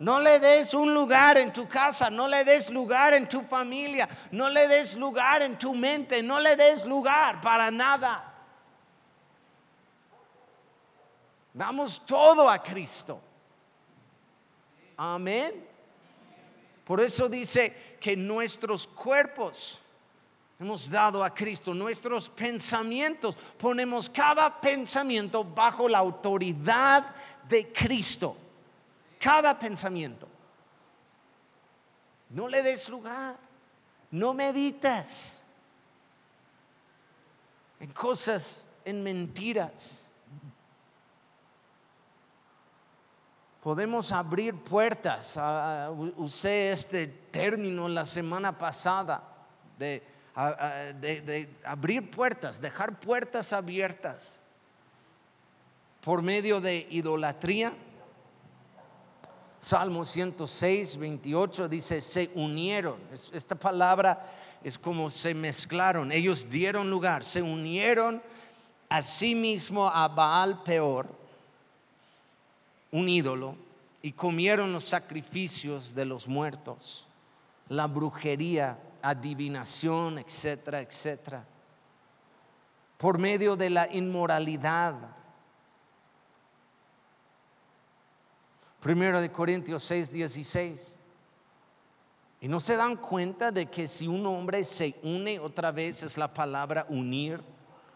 No 0.00 0.18
le 0.18 0.40
des 0.40 0.74
un 0.74 0.92
lugar 0.92 1.38
en 1.38 1.52
tu 1.52 1.66
casa, 1.68 2.10
no 2.10 2.26
le 2.26 2.44
des 2.44 2.68
lugar 2.70 3.14
en 3.14 3.28
tu 3.28 3.42
familia, 3.42 4.08
no 4.32 4.48
le 4.48 4.66
des 4.66 4.96
lugar 4.96 5.42
en 5.42 5.56
tu 5.56 5.72
mente, 5.72 6.20
no 6.20 6.40
le 6.40 6.56
des 6.56 6.84
lugar 6.84 7.40
para 7.40 7.70
nada. 7.70 8.24
Damos 11.52 12.00
todo 12.04 12.50
a 12.50 12.58
Cristo. 12.58 13.20
Amén. 14.96 15.64
Por 16.84 17.00
eso 17.00 17.28
dice 17.28 17.96
que 18.00 18.16
nuestros 18.16 18.88
cuerpos 18.88 19.80
hemos 20.58 20.90
dado 20.90 21.22
a 21.22 21.32
Cristo, 21.32 21.72
nuestros 21.72 22.28
pensamientos, 22.28 23.36
ponemos 23.56 24.10
cada 24.10 24.60
pensamiento 24.60 25.44
bajo 25.44 25.88
la 25.88 25.98
autoridad 25.98 27.14
de 27.48 27.72
Cristo 27.72 28.36
cada 29.24 29.58
pensamiento. 29.58 30.28
No 32.28 32.46
le 32.46 32.62
des 32.62 32.90
lugar, 32.90 33.38
no 34.10 34.34
meditas 34.34 35.42
en 37.80 37.90
cosas, 37.92 38.66
en 38.84 39.02
mentiras. 39.02 40.06
Podemos 43.62 44.12
abrir 44.12 44.54
puertas. 44.62 45.38
usé 46.18 46.72
este 46.72 47.06
término 47.06 47.88
la 47.88 48.04
semana 48.04 48.58
pasada 48.58 49.22
de, 49.78 50.02
de 51.00 51.48
abrir 51.64 52.10
puertas, 52.10 52.60
dejar 52.60 53.00
puertas 53.00 53.54
abiertas 53.54 54.38
por 56.02 56.20
medio 56.20 56.60
de 56.60 56.86
idolatría 56.90 57.72
Salmo 59.64 60.04
106, 60.04 60.98
28 60.98 61.68
dice, 61.70 62.02
se 62.02 62.30
unieron. 62.34 62.98
Esta 63.32 63.54
palabra 63.54 64.30
es 64.62 64.76
como 64.76 65.08
se 65.08 65.32
mezclaron. 65.32 66.12
Ellos 66.12 66.46
dieron 66.50 66.90
lugar, 66.90 67.24
se 67.24 67.40
unieron 67.40 68.22
a 68.90 69.00
sí 69.00 69.34
mismo 69.34 69.88
a 69.88 70.06
Baal 70.06 70.62
peor, 70.62 71.08
un 72.90 73.08
ídolo, 73.08 73.56
y 74.02 74.12
comieron 74.12 74.70
los 74.70 74.84
sacrificios 74.84 75.94
de 75.94 76.04
los 76.04 76.28
muertos, 76.28 77.06
la 77.70 77.86
brujería, 77.86 78.78
adivinación, 79.00 80.18
etcétera, 80.18 80.82
etcétera. 80.82 81.42
Por 82.98 83.16
medio 83.16 83.56
de 83.56 83.70
la 83.70 83.90
inmoralidad 83.90 84.94
Primero 88.84 89.18
de 89.18 89.32
Corintios 89.32 89.82
6, 89.84 90.10
16. 90.10 91.00
Y 92.42 92.48
no 92.48 92.60
se 92.60 92.76
dan 92.76 92.98
cuenta 92.98 93.50
de 93.50 93.64
que 93.64 93.88
si 93.88 94.06
un 94.06 94.26
hombre 94.26 94.62
se 94.62 94.96
une 95.02 95.40
otra 95.40 95.72
vez 95.72 96.02
es 96.02 96.18
la 96.18 96.34
palabra 96.34 96.84
unir, 96.90 97.40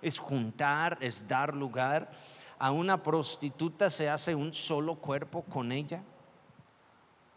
es 0.00 0.18
juntar, 0.18 0.96
es 1.02 1.28
dar 1.28 1.54
lugar. 1.54 2.10
A 2.58 2.70
una 2.70 3.02
prostituta 3.02 3.90
se 3.90 4.08
hace 4.08 4.34
un 4.34 4.54
solo 4.54 4.94
cuerpo 4.94 5.42
con 5.42 5.72
ella. 5.72 6.02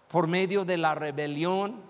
Por 0.08 0.28
medio 0.28 0.64
de 0.64 0.78
la 0.78 0.96
rebelión. 0.96 1.82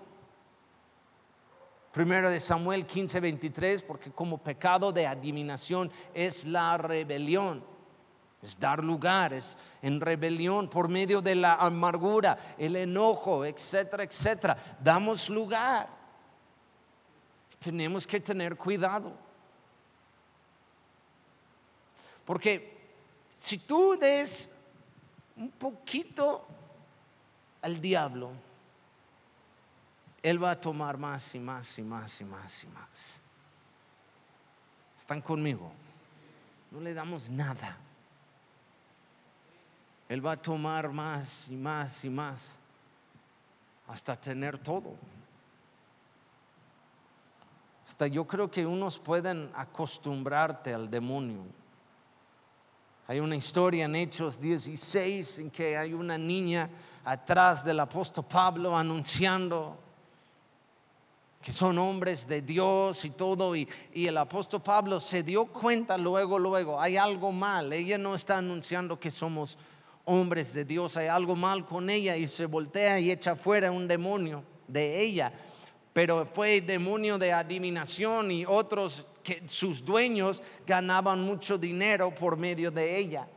Primero 1.92 2.28
de 2.28 2.40
Samuel 2.40 2.86
15, 2.86 3.20
23, 3.20 3.84
porque 3.84 4.10
como 4.10 4.38
pecado 4.38 4.90
de 4.90 5.06
adivinación 5.06 5.92
es 6.12 6.44
la 6.44 6.76
rebelión 6.76 7.71
es 8.42 8.58
dar 8.58 8.82
lugar, 8.82 9.32
es 9.32 9.56
en 9.80 10.00
rebelión 10.00 10.68
por 10.68 10.88
medio 10.88 11.22
de 11.22 11.36
la 11.36 11.54
amargura, 11.54 12.56
el 12.58 12.74
enojo, 12.74 13.44
etcétera, 13.44 14.02
etcétera. 14.02 14.56
Damos 14.82 15.30
lugar. 15.30 15.88
Tenemos 17.60 18.04
que 18.04 18.18
tener 18.18 18.56
cuidado. 18.56 19.12
Porque 22.24 22.80
si 23.36 23.58
tú 23.58 23.96
des 23.96 24.50
un 25.36 25.50
poquito 25.52 26.44
al 27.62 27.80
diablo, 27.80 28.32
él 30.20 30.42
va 30.42 30.50
a 30.50 30.60
tomar 30.60 30.98
más 30.98 31.32
y 31.36 31.38
más 31.38 31.78
y 31.78 31.82
más 31.82 32.20
y 32.20 32.24
más 32.24 32.64
y 32.64 32.66
más. 32.66 33.20
¿Están 34.98 35.20
conmigo? 35.20 35.70
No 36.72 36.80
le 36.80 36.92
damos 36.92 37.28
nada 37.28 37.78
Él 40.12 40.24
va 40.24 40.32
a 40.32 40.36
tomar 40.36 40.92
más 40.92 41.48
y 41.48 41.56
más 41.56 42.04
y 42.04 42.10
más 42.10 42.58
hasta 43.88 44.14
tener 44.14 44.58
todo. 44.58 44.92
Hasta 47.86 48.08
yo 48.08 48.26
creo 48.26 48.50
que 48.50 48.66
unos 48.66 48.98
pueden 48.98 49.50
acostumbrarte 49.54 50.74
al 50.74 50.90
demonio. 50.90 51.44
Hay 53.08 53.20
una 53.20 53.36
historia 53.36 53.86
en 53.86 53.96
Hechos 53.96 54.38
16 54.38 55.38
en 55.38 55.50
que 55.50 55.78
hay 55.78 55.94
una 55.94 56.18
niña 56.18 56.68
atrás 57.06 57.64
del 57.64 57.80
apóstol 57.80 58.26
Pablo 58.26 58.76
anunciando 58.76 59.78
que 61.40 61.54
son 61.54 61.78
hombres 61.78 62.28
de 62.28 62.42
Dios 62.42 63.04
y 63.06 63.10
todo, 63.10 63.56
y, 63.56 63.66
y, 63.94 64.06
el 64.06 64.16
apóstol 64.18 64.62
Pablo 64.62 65.00
se 65.00 65.24
dio 65.24 65.46
cuenta 65.46 65.98
luego, 65.98 66.38
luego, 66.38 66.80
hay 66.80 66.96
algo 66.96 67.32
mal, 67.32 67.72
ella 67.72 67.98
no 67.98 68.14
está 68.14 68.38
anunciando 68.38 69.00
que 69.00 69.10
somos 69.10 69.58
hombres 70.04 70.52
de 70.52 70.64
Dios, 70.64 70.96
hay 70.96 71.06
algo 71.06 71.36
mal 71.36 71.64
con 71.66 71.88
ella 71.90 72.16
y 72.16 72.26
se 72.26 72.46
voltea 72.46 72.98
y 72.98 73.10
echa 73.10 73.36
fuera 73.36 73.70
un 73.70 73.86
demonio 73.86 74.44
de 74.66 75.00
ella, 75.00 75.32
pero 75.92 76.26
fue 76.26 76.60
demonio 76.60 77.18
de 77.18 77.32
adivinación 77.32 78.30
y 78.30 78.44
otros 78.44 79.04
que 79.22 79.42
sus 79.46 79.84
dueños 79.84 80.42
ganaban 80.66 81.22
mucho 81.22 81.56
dinero 81.56 82.14
por 82.14 82.36
medio 82.36 82.70
de 82.70 82.98
ella. 82.98 83.28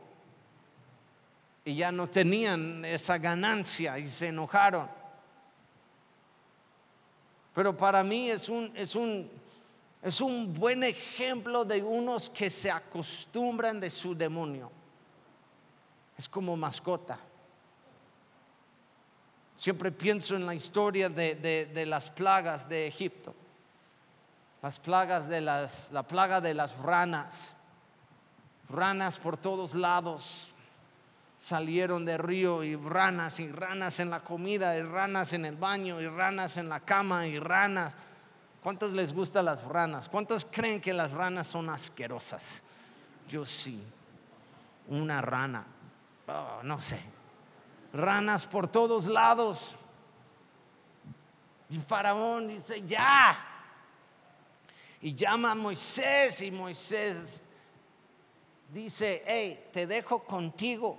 Y 1.64 1.74
ya 1.74 1.90
no 1.90 2.08
tenían 2.08 2.84
esa 2.84 3.18
ganancia 3.18 3.98
y 3.98 4.06
se 4.08 4.28
enojaron. 4.28 4.88
Pero 7.54 7.76
para 7.76 8.02
mí 8.02 8.30
es 8.30 8.48
un, 8.48 8.72
es 8.76 8.94
un, 8.94 9.30
es 10.02 10.20
un 10.20 10.52
buen 10.52 10.84
ejemplo 10.84 11.64
de 11.64 11.82
unos 11.82 12.30
que 12.30 12.50
se 12.50 12.70
acostumbran 12.70 13.80
de 13.80 13.90
su 13.90 14.14
demonio. 14.14 14.70
Es 16.16 16.28
como 16.28 16.56
mascota. 16.56 17.18
Siempre 19.54 19.90
pienso 19.90 20.36
en 20.36 20.46
la 20.46 20.54
historia 20.54 21.08
de, 21.08 21.34
de, 21.34 21.86
las 21.86 22.10
plagas 22.10 22.68
de 22.68 22.86
Egipto 22.86 23.34
las 24.66 24.80
plagas 24.80 25.28
de 25.28 25.40
las, 25.40 25.92
la 25.92 26.02
plaga 26.02 26.40
de 26.40 26.52
las 26.52 26.76
ranas, 26.78 27.52
ranas 28.68 29.16
por 29.16 29.36
todos 29.36 29.76
lados, 29.76 30.48
salieron 31.38 32.04
del 32.04 32.18
río 32.18 32.64
y 32.64 32.74
ranas 32.74 33.38
y 33.38 33.48
ranas 33.48 34.00
en 34.00 34.10
la 34.10 34.24
comida 34.24 34.76
y 34.76 34.82
ranas 34.82 35.32
en 35.34 35.44
el 35.44 35.54
baño 35.54 36.00
y 36.00 36.08
ranas 36.08 36.56
en 36.56 36.68
la 36.68 36.80
cama 36.80 37.28
y 37.28 37.38
ranas. 37.38 37.96
¿Cuántos 38.60 38.92
les 38.92 39.12
gustan 39.12 39.44
las 39.44 39.62
ranas? 39.62 40.08
¿Cuántos 40.08 40.44
creen 40.44 40.80
que 40.80 40.92
las 40.92 41.12
ranas 41.12 41.46
son 41.46 41.68
asquerosas? 41.68 42.60
Yo 43.28 43.44
sí. 43.44 43.80
Una 44.88 45.20
rana. 45.20 45.64
Oh, 46.28 46.60
no 46.62 46.80
sé. 46.80 47.00
Ranas 47.92 48.46
por 48.46 48.68
todos 48.68 49.06
lados. 49.06 49.76
Y 51.68 51.78
Faraón 51.78 52.48
dice, 52.48 52.82
ya, 52.86 53.36
y 55.00 55.14
llama 55.14 55.52
a 55.52 55.54
Moisés 55.54 56.40
y 56.42 56.50
Moisés 56.50 57.42
dice, 58.72 59.22
hey, 59.26 59.68
te 59.72 59.86
dejo 59.86 60.24
contigo, 60.24 60.98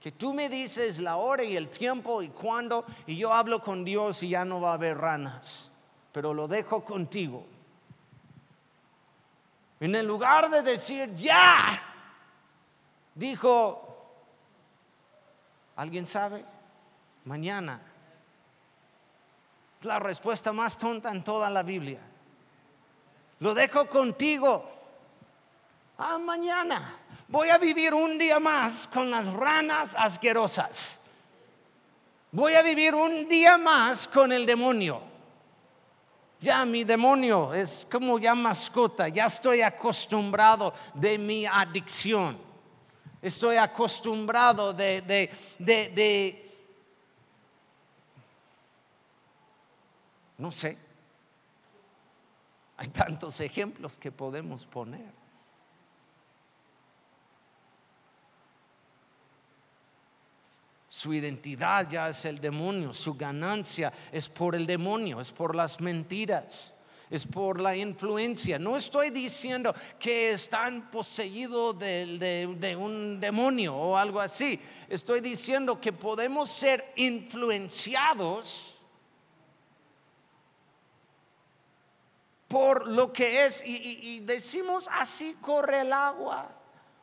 que 0.00 0.12
tú 0.12 0.32
me 0.32 0.48
dices 0.48 0.98
la 0.98 1.16
hora 1.16 1.44
y 1.44 1.56
el 1.56 1.68
tiempo 1.68 2.22
y 2.22 2.28
cuándo, 2.28 2.84
y 3.06 3.16
yo 3.16 3.32
hablo 3.32 3.62
con 3.62 3.84
Dios 3.84 4.22
y 4.22 4.30
ya 4.30 4.44
no 4.44 4.60
va 4.60 4.70
a 4.70 4.74
haber 4.74 4.98
ranas, 4.98 5.70
pero 6.12 6.34
lo 6.34 6.48
dejo 6.48 6.84
contigo. 6.84 7.46
En 9.80 9.94
el 9.94 10.06
lugar 10.06 10.50
de 10.50 10.62
decir, 10.62 11.14
ya, 11.14 11.82
dijo, 13.14 13.91
¿alguien 15.82 16.06
sabe? 16.06 16.44
Mañana. 17.24 17.80
la 19.80 19.98
respuesta 19.98 20.52
más 20.52 20.78
tonta 20.78 21.10
en 21.10 21.24
toda 21.24 21.50
la 21.50 21.64
Biblia. 21.64 21.98
Lo 23.40 23.52
dejo 23.52 23.88
contigo. 23.88 24.64
Ah, 25.98 26.18
mañana 26.18 26.98
voy 27.26 27.48
a 27.48 27.58
vivir 27.58 27.92
un 27.94 28.16
día 28.16 28.38
más 28.38 28.86
con 28.86 29.10
las 29.10 29.26
ranas 29.32 29.96
asquerosas. 29.98 31.00
Voy 32.30 32.54
a 32.54 32.62
vivir 32.62 32.94
un 32.94 33.28
día 33.28 33.58
más 33.58 34.06
con 34.06 34.30
el 34.30 34.46
demonio. 34.46 35.02
Ya 36.40 36.64
mi 36.64 36.84
demonio 36.84 37.52
es 37.54 37.88
como 37.90 38.20
ya 38.20 38.36
mascota, 38.36 39.08
ya 39.08 39.24
estoy 39.24 39.62
acostumbrado 39.62 40.72
de 40.94 41.18
mi 41.18 41.44
adicción. 41.44 42.51
Estoy 43.22 43.56
acostumbrado 43.56 44.72
de, 44.72 45.00
de, 45.00 45.30
de, 45.60 46.52
no 50.38 50.50
sé, 50.50 50.76
hay 52.76 52.88
tantos 52.88 53.40
ejemplos 53.40 53.96
que 53.96 54.10
podemos 54.10 54.66
poner. 54.66 55.22
Su 60.88 61.14
identidad 61.14 61.88
ya 61.88 62.08
es 62.08 62.24
el 62.24 62.40
demonio, 62.40 62.92
su 62.92 63.14
ganancia 63.14 63.92
es 64.10 64.28
por 64.28 64.56
el 64.56 64.66
demonio, 64.66 65.20
es 65.20 65.30
por 65.30 65.54
las 65.54 65.80
mentiras, 65.80 66.74
es 67.12 67.26
por 67.26 67.60
la 67.60 67.76
influencia. 67.76 68.58
No 68.58 68.74
estoy 68.74 69.10
diciendo 69.10 69.74
que 69.98 70.32
están 70.32 70.90
poseídos 70.90 71.78
de, 71.78 72.76
un 72.80 73.20
demonio 73.20 73.76
o 73.76 73.98
algo 73.98 74.18
así. 74.18 74.58
Estoy 74.88 75.20
diciendo 75.20 75.78
que 75.78 75.92
podemos 75.92 76.48
ser 76.48 76.90
influenciados 76.96 78.80
por 82.48 82.88
lo 82.88 83.12
que 83.12 83.44
es. 83.44 83.62
Y, 83.62 84.20
decimos, 84.20 84.88
así 84.90 85.36
corre 85.38 85.80
el 85.80 85.92
agua. 85.92 86.48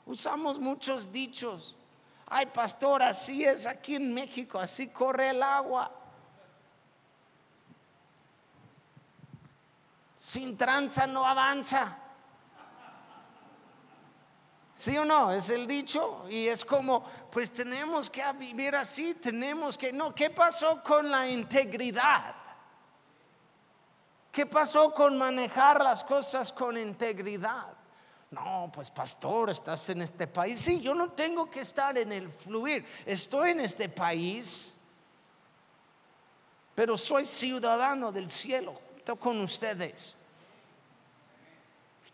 Usamos 0.07 0.57
muchos 0.57 1.11
dichos. 1.11 1.77
Ay, 2.25 2.47
pastor, 2.47 3.03
así 3.03 3.45
es 3.45 3.67
aquí 3.67 3.93
en 3.93 4.11
México, 4.11 4.57
así 4.57 4.87
corre 4.87 5.29
el 5.29 5.43
agua. 5.43 5.98
Sin 10.19 10.57
tranza 10.57 11.07
no 11.07 11.25
avanza. 11.25 11.97
¿Sí 14.73 14.97
o 14.97 15.05
no? 15.05 15.31
Es 15.31 15.49
el 15.49 15.65
dicho 15.65 16.25
y 16.29 16.47
es 16.47 16.65
como, 16.65 17.05
pues 17.31 17.53
tenemos 17.53 18.09
que 18.09 18.21
vivir 18.33 18.75
así, 18.75 19.13
tenemos 19.13 19.77
que, 19.77 19.93
no, 19.93 20.13
¿qué 20.13 20.29
pasó 20.29 20.83
con 20.83 21.09
la 21.09 21.25
integridad? 21.25 22.35
¿Qué 24.29 24.45
pasó 24.45 24.93
con 24.93 25.17
manejar 25.17 25.81
las 25.81 26.03
cosas 26.03 26.51
con 26.51 26.77
integridad? 26.77 27.67
No, 28.31 28.69
pues 28.73 28.91
pastor, 28.91 29.49
estás 29.49 29.89
en 29.89 30.01
este 30.01 30.27
país. 30.27 30.59
Sí, 30.59 30.81
yo 30.81 30.93
no 30.93 31.11
tengo 31.13 31.49
que 31.49 31.61
estar 31.61 31.97
en 31.97 32.11
el 32.11 32.29
fluir. 32.29 32.85
Estoy 33.05 33.51
en 33.51 33.61
este 33.61 33.87
país, 33.87 34.73
pero 36.75 36.97
soy 36.97 37.25
ciudadano 37.25 38.11
del 38.11 38.29
cielo 38.29 38.73
junto 38.73 39.15
con 39.15 39.41
ustedes. 39.41 40.15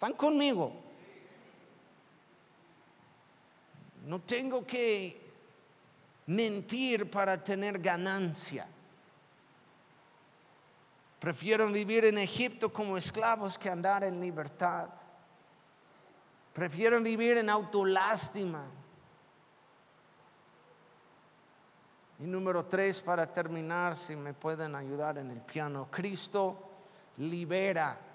¿Están 0.05 0.17
conmigo? 0.17 0.71
No 4.05 4.21
tengo 4.21 4.63
que 4.63 5.19
mentir 6.27 7.09
para 7.09 7.43
tener 7.43 7.79
ganancia. 7.79 8.67
Prefieren 11.19 11.73
vivir 11.73 12.05
en 12.05 12.19
Egipto 12.19 12.71
como 12.71 12.97
esclavos 12.97 13.57
que 13.57 13.67
andar 13.67 14.03
en 14.03 14.21
libertad. 14.21 14.89
Prefieren 16.53 17.01
vivir 17.01 17.37
en 17.37 17.49
autolástima. 17.49 18.63
Y 22.19 22.25
número 22.25 22.63
tres, 22.65 23.01
para 23.01 23.25
terminar, 23.33 23.95
si 23.95 24.15
me 24.15 24.35
pueden 24.35 24.75
ayudar 24.75 25.17
en 25.17 25.31
el 25.31 25.41
piano, 25.41 25.87
Cristo 25.89 26.69
libera 27.17 28.14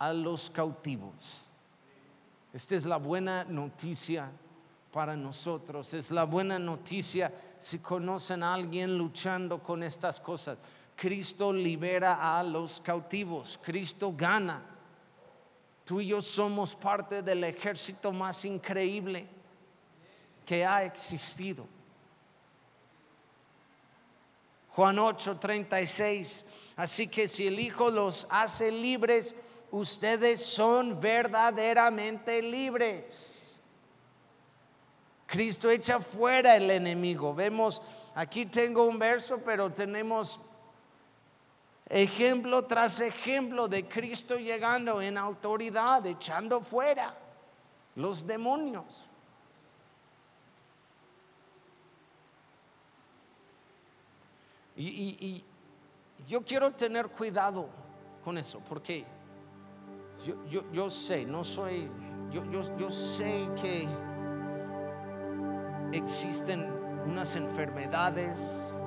a 0.00 0.12
los 0.12 0.50
cautivos. 0.50 1.48
Esta 2.52 2.74
es 2.74 2.84
la 2.84 2.96
buena 2.96 3.44
noticia 3.44 4.32
para 4.90 5.14
nosotros. 5.14 5.94
Es 5.94 6.10
la 6.10 6.24
buena 6.24 6.58
noticia 6.58 7.32
si 7.58 7.78
conocen 7.78 8.42
a 8.42 8.54
alguien 8.54 8.98
luchando 8.98 9.62
con 9.62 9.82
estas 9.82 10.18
cosas. 10.18 10.58
Cristo 10.96 11.52
libera 11.52 12.38
a 12.38 12.42
los 12.42 12.80
cautivos, 12.80 13.58
Cristo 13.62 14.12
gana. 14.16 14.62
Tú 15.84 16.00
y 16.00 16.08
yo 16.08 16.20
somos 16.20 16.74
parte 16.74 17.22
del 17.22 17.44
ejército 17.44 18.12
más 18.12 18.44
increíble 18.44 19.26
que 20.44 20.64
ha 20.64 20.84
existido. 20.84 21.66
Juan 24.70 24.98
8, 24.98 25.38
36. 25.38 26.46
Así 26.76 27.08
que 27.08 27.28
si 27.28 27.46
el 27.46 27.58
Hijo 27.58 27.90
los 27.90 28.26
hace 28.30 28.70
libres, 28.70 29.34
ustedes 29.70 30.44
son 30.44 31.00
verdaderamente 31.00 32.42
libres. 32.42 33.58
Cristo 35.26 35.70
echa 35.70 36.00
fuera 36.00 36.56
el 36.56 36.70
enemigo. 36.70 37.34
Vemos, 37.34 37.80
aquí 38.14 38.46
tengo 38.46 38.84
un 38.84 38.98
verso, 38.98 39.38
pero 39.44 39.70
tenemos 39.70 40.40
ejemplo 41.88 42.64
tras 42.64 43.00
ejemplo 43.00 43.68
de 43.68 43.86
Cristo 43.88 44.36
llegando 44.36 45.00
en 45.00 45.16
autoridad, 45.18 46.04
echando 46.06 46.60
fuera 46.60 47.16
los 47.94 48.26
demonios. 48.26 49.08
Y, 54.76 55.44
yo 56.26 56.42
quiero 56.44 56.70
tener 56.72 57.08
cuidado 57.08 57.68
con 58.24 58.38
eso, 58.38 58.60
porque 58.68 59.04
yo, 60.72 60.90
sé, 60.90 61.24
no 61.24 61.44
soy, 61.44 61.90
yo, 62.30 62.42
yo 62.50 62.90
sé 62.90 63.48
que 63.60 63.88
existen 65.92 66.66
unas 67.06 67.36
enfermedades, 67.36 68.80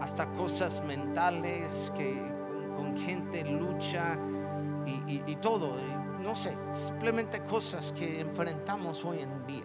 hasta 0.00 0.26
cosas 0.32 0.82
mentales 0.84 1.92
que 1.96 2.20
con, 2.76 2.96
gente 2.96 3.44
lucha 3.44 4.18
y, 5.06 5.36
todo, 5.36 5.76
no 6.20 6.34
sé, 6.34 6.56
simplemente 6.72 7.42
cosas 7.44 7.92
que 7.92 8.20
enfrentamos 8.20 9.04
hoy 9.04 9.20
en 9.20 9.46
día, 9.46 9.64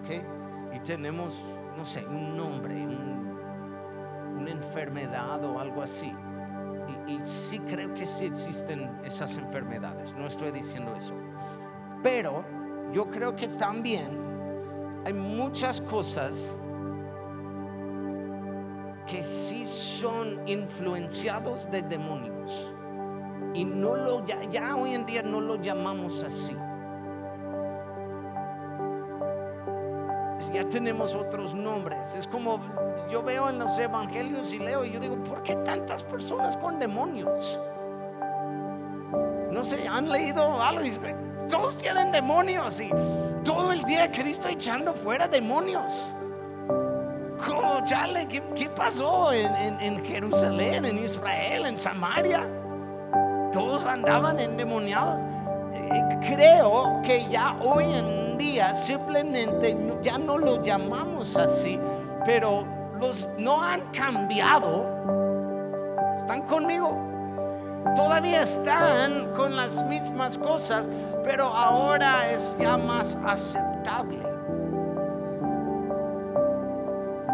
¿ok? 0.00 0.74
Y 0.76 0.80
tenemos, 0.80 1.42
no 1.76 1.86
sé, 1.86 2.04
un 2.04 2.36
nombre, 2.36 2.74
una 4.36 4.50
enfermedad 4.50 5.44
o 5.44 5.58
algo 5.58 5.82
así. 5.82 6.12
Y, 7.06 7.22
sí 7.22 7.58
creo 7.60 7.94
que 7.94 8.06
sí 8.06 8.26
existen 8.26 8.90
esas 9.04 9.36
enfermedades, 9.36 10.14
no 10.14 10.26
estoy 10.26 10.50
diciendo 10.50 10.94
eso. 10.96 11.14
Pero 12.02 12.44
yo 12.92 13.10
creo 13.10 13.34
que 13.34 13.48
también 13.48 14.10
hay 15.04 15.12
muchas 15.12 15.80
cosas 15.80 16.56
que 19.06 19.22
sí 19.22 19.64
son 19.64 20.46
influenciados 20.46 21.70
de 21.70 21.82
demonios 21.82 22.74
y 23.54 23.64
no 23.64 23.96
lo 23.96 24.26
ya, 24.26 24.42
ya 24.50 24.76
hoy 24.76 24.94
en 24.94 25.06
día 25.06 25.22
no 25.22 25.40
lo 25.40 25.56
llamamos 25.56 26.22
así. 26.22 26.56
Ya 30.54 30.68
tenemos 30.68 31.14
otros 31.14 31.54
nombres. 31.54 32.14
Es 32.14 32.26
como 32.26 32.60
yo 33.10 33.22
veo 33.22 33.50
en 33.50 33.58
los 33.58 33.78
evangelios 33.78 34.52
y 34.52 34.58
leo 34.60 34.84
y 34.84 34.92
yo 34.92 35.00
digo, 35.00 35.16
¿por 35.24 35.42
qué 35.42 35.56
tantas 35.56 36.02
personas 36.02 36.56
con 36.56 36.78
demonios? 36.78 37.60
No 39.50 39.64
sé, 39.64 39.86
han 39.86 40.08
leído 40.08 40.62
algo 40.62 40.84
todos 41.48 41.76
tienen 41.76 42.10
demonios 42.10 42.80
y 42.80 42.90
todo 43.44 43.72
el 43.72 43.82
día 43.82 44.10
Cristo 44.10 44.48
echando 44.48 44.94
fuera 44.94 45.28
demonios. 45.28 46.12
¿Cómo, 47.46 47.84
chale? 47.84 48.26
¿Qué, 48.26 48.70
pasó 48.70 49.32
en, 49.32 50.04
Jerusalén, 50.04 50.84
en 50.84 51.04
Israel, 51.04 51.66
en 51.66 51.76
Samaria? 51.76 52.48
Todos 53.52 53.84
andaban 53.86 54.40
endemoniados. 54.40 55.18
Eh, 55.74 56.02
creo 56.26 57.02
que 57.04 57.28
ya 57.28 57.54
hoy 57.60 57.84
en 57.84 58.23
día 58.36 58.74
simplemente 58.74 59.76
ya 60.02 60.18
no 60.18 60.38
lo 60.38 60.62
llamamos 60.62 61.36
así, 61.36 61.78
pero 62.24 62.64
los 63.00 63.30
no 63.38 63.62
han 63.62 63.80
cambiado. 63.92 64.86
¿Están 66.18 66.42
conmigo? 66.42 66.96
Todavía 67.96 68.42
están 68.42 69.32
con 69.34 69.56
las 69.56 69.84
mismas 69.86 70.38
cosas, 70.38 70.90
pero 71.22 71.46
ahora 71.46 72.30
es 72.30 72.56
ya 72.58 72.76
más 72.76 73.18
aceptable. 73.24 74.18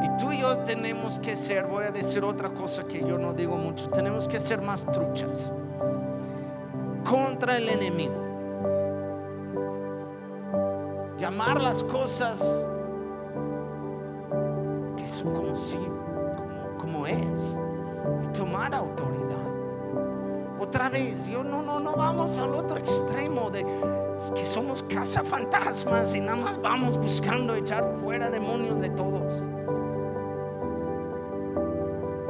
Y 0.03 0.16
tú 0.18 0.32
y 0.32 0.40
yo 0.40 0.59
tenemos 0.61 1.18
que 1.18 1.36
ser, 1.36 1.66
voy 1.66 1.84
a 1.84 1.90
decir 1.90 2.24
otra 2.24 2.51
cosa 2.51 2.84
que 2.84 3.01
yo 3.01 3.16
no 3.16 3.32
digo 3.32 3.57
mucho, 3.57 3.88
tenemos 3.90 4.26
que 4.26 4.40
ser 4.40 4.61
más 4.61 4.84
truchas 4.86 5.53
contra 7.05 7.57
el 7.57 7.68
enemigo. 7.68 8.30
Llamar 11.20 11.60
las 11.60 11.84
cosas 11.84 12.66
que 14.96 15.06
son 15.06 15.34
como 15.34 15.54
si, 15.54 15.78
como 16.78 17.06
es, 17.06 17.60
y 18.24 18.32
tomar 18.32 18.74
autoridad 18.74 19.20
otra 20.58 20.88
vez. 20.88 21.26
Yo 21.26 21.44
no, 21.44 21.60
no, 21.62 21.78
no 21.78 21.92
vamos 21.92 22.38
al 22.38 22.54
otro 22.54 22.78
extremo 22.78 23.50
de 23.50 23.66
que 24.34 24.46
somos 24.46 24.82
fantasmas 25.24 26.14
y 26.14 26.20
nada 26.20 26.36
más 26.36 26.62
vamos 26.62 26.96
buscando 26.96 27.54
echar 27.54 27.96
fuera 27.98 28.30
demonios 28.30 28.80
de 28.80 28.88
todos. 28.88 29.46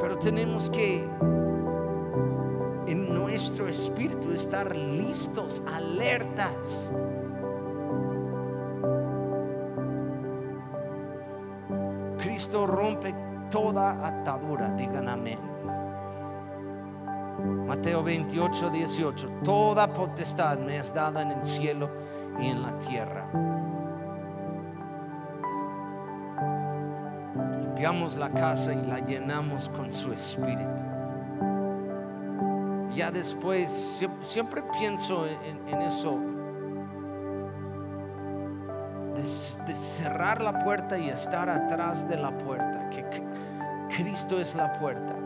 Pero 0.00 0.18
tenemos 0.18 0.68
que 0.68 1.08
en 2.88 3.14
nuestro 3.14 3.68
espíritu 3.68 4.32
estar 4.32 4.74
listos, 4.74 5.62
alertas. 5.72 6.92
Cristo 12.50 12.66
rompe 12.66 13.14
toda 13.48 14.04
atadura, 14.04 14.74
digan 14.74 15.08
amén. 15.08 15.38
Mateo 17.64 18.02
28, 18.02 18.70
18. 18.70 19.28
Toda 19.44 19.86
potestad 19.92 20.58
me 20.58 20.78
es 20.78 20.92
dada 20.92 21.22
en 21.22 21.30
el 21.30 21.44
cielo 21.44 21.88
y 22.40 22.48
en 22.48 22.60
la 22.60 22.76
tierra. 22.76 23.30
Limpiamos 27.60 28.16
la 28.16 28.30
casa 28.30 28.72
y 28.72 28.84
la 28.84 28.98
llenamos 28.98 29.68
con 29.68 29.92
su 29.92 30.12
espíritu. 30.12 30.82
Ya 32.96 33.12
después, 33.12 34.04
siempre, 34.22 34.64
pienso 34.76 35.24
en, 35.24 35.82
eso. 35.82 36.18
Cerrar 39.74 40.40
la 40.42 40.58
puerta 40.58 40.98
y 40.98 41.08
estar 41.08 41.48
atrás 41.48 42.08
de 42.08 42.16
la 42.16 42.36
puerta. 42.38 42.90
que 42.90 43.04
Cristo 43.88 44.40
es 44.40 44.54
la 44.54 44.72
puerta. 44.78 45.20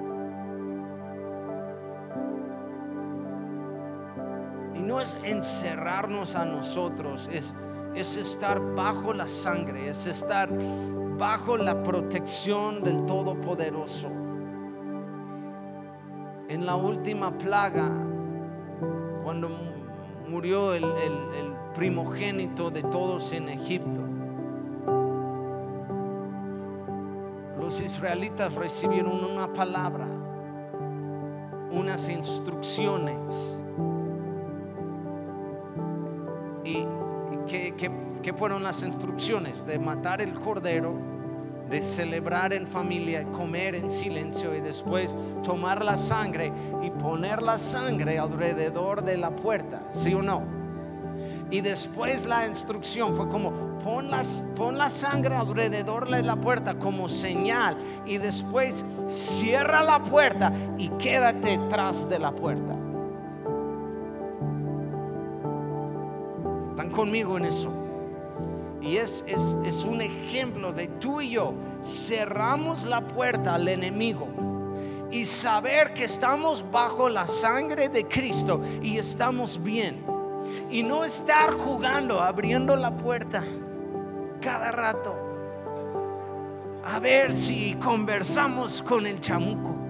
no 4.85 5.01
es 5.01 5.19
encerrarnos 5.25 6.37
a 6.37 6.45
nosotros, 6.45 7.29
es, 7.33 7.55
es 7.95 8.17
estar 8.17 8.61
bajo 8.75 9.13
la 9.13 9.27
sangre, 9.27 9.89
es 9.89 10.07
estar 10.07 10.49
bajo 11.19 11.57
la 11.57 11.83
protección 11.83 12.83
del 12.83 13.07
Todopoderoso. 13.07 14.09
En 16.49 16.67
la 16.67 16.77
última 16.77 17.37
plaga, 17.37 17.91
cuando 19.23 19.51
murió 20.29 20.75
el 20.75 20.85
primogénito 21.75 22.71
de 22.71 22.83
todos 22.83 23.33
en 23.33 23.49
Egipto, 23.49 24.01
los 27.75 27.83
israelitas 27.83 28.55
recibieron 28.55 29.25
una 29.25 29.53
palabra, 29.53 30.07
unas 31.73 32.09
instrucciones 32.09 33.61
¿Qué 37.49 38.33
fueron 38.33 38.63
las 38.63 38.83
instrucciones? 38.85 39.67
De 39.67 39.81
matar 39.81 40.23
el 40.23 40.35
cordero, 40.35 40.95
de 41.69 41.83
celebrar 41.83 42.53
en 42.53 42.69
familia, 42.69 43.25
comer 43.33 43.75
en 43.75 43.91
silencio 43.91 44.55
y 44.55 44.61
después 44.61 45.17
tomar 45.43 45.85
la 45.85 45.97
sangre 45.97 46.53
y 46.81 46.91
poner 46.91 47.43
la 47.43 47.59
sangre 47.59 48.21
alrededor 48.21 49.03
de 49.03 49.17
la 49.17 49.35
puerta, 49.35 49.83
¿sí 49.91 50.15
o 50.15 50.23
no? 50.23 50.54
Y 51.55 51.61
después 51.61 52.27
la 52.27 52.49
instrucción 52.49 53.15
fue 53.15 53.29
como, 53.29 53.79
pon, 53.79 54.11
la 54.11 54.89
sangre 54.89 55.37
alrededor 55.37 56.11
de 56.11 56.21
la 56.21 56.35
puerta 56.35 56.77
como 56.81 57.09
señal 57.09 57.77
y 58.05 58.19
después 58.19 58.85
cierra 59.07 59.85
la 59.85 60.03
puerta 60.03 60.53
y 60.77 60.89
quédate 60.99 61.61
tras 61.69 62.09
de 62.09 62.19
la 62.19 62.35
puerta. 62.35 62.77
¿Están 66.71 66.91
conmigo 66.91 67.37
en 67.37 67.45
eso? 67.45 67.73
Y 68.83 68.97
es, 68.97 69.25
es, 69.29 69.85
un 69.85 70.01
ejemplo 70.01 70.73
de 70.73 70.89
tú 70.99 71.21
y 71.21 71.31
yo 71.31 71.55
cerramos 71.85 72.85
la 72.85 73.07
puerta 73.07 73.55
al 73.55 73.69
enemigo 73.69 74.27
y 75.13 75.25
saber 75.25 75.95
que 75.95 76.03
estamos 76.03 76.69
bajo 76.73 77.09
la 77.09 77.29
sangre 77.29 77.89
de 77.89 78.09
Cristo 78.09 78.61
y 78.83 78.99
estamos 78.99 79.63
bien. 79.63 80.14
Y 80.71 80.83
no 80.83 81.05
estar 81.05 81.53
jugando, 81.53 82.21
abriendo 82.21 82.75
la 82.77 82.97
puerta 82.97 83.45
cada 84.41 84.71
rato. 84.73 85.15
A 86.85 86.99
ver 86.99 87.33
si 87.33 87.75
conversamos 87.77 88.83
con 88.83 89.07
el 89.07 89.21
chamuco. 89.21 89.81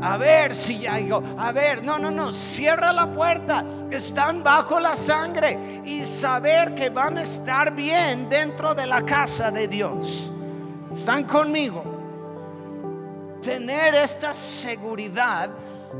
a 0.00 0.16
ver 0.16 0.54
si 0.54 0.78
ya 0.80 0.96
digo, 0.96 1.22
a 1.36 1.50
ver, 1.50 1.84
no, 1.84 1.98
no, 1.98 2.10
no, 2.10 2.32
cierra 2.32 2.92
la 2.92 3.12
puerta, 3.12 3.64
están 3.90 4.44
bajo 4.44 4.78
la 4.78 4.94
sangre 4.94 5.82
y 5.84 6.06
saber 6.06 6.74
que 6.74 6.88
van 6.88 7.18
a 7.18 7.22
estar 7.22 7.74
bien 7.74 8.28
dentro 8.28 8.74
de 8.74 8.86
la 8.86 9.02
casa 9.02 9.50
de 9.50 9.66
Dios. 9.66 10.32
Están 10.90 11.24
conmigo. 11.24 11.82
Tener 13.42 13.94
esta 13.96 14.34
seguridad 14.34 15.50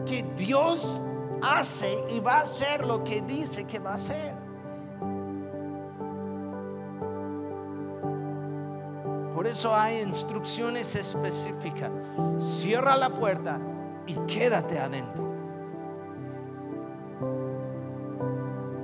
que 0.07 0.25
Dios 0.37 1.01
hace 1.43 2.05
y 2.11 2.21
va 2.21 2.35
a 2.35 2.41
hacer 2.41 2.87
lo 2.87 3.03
que 3.05 3.23
dice 3.23 3.65
que 3.65 3.79
va 3.79 3.93
a 3.93 3.95
hacer. 3.95 4.35
Por 9.35 9.47
eso 9.47 9.75
hay 9.75 10.01
instrucciones 10.01 10.97
específicas. 10.97 11.91
Cierra 12.39 12.97
la 12.97 13.11
puerta 13.11 13.61
y 14.07 14.15
quédate 14.27 14.79
adentro. 14.79 15.29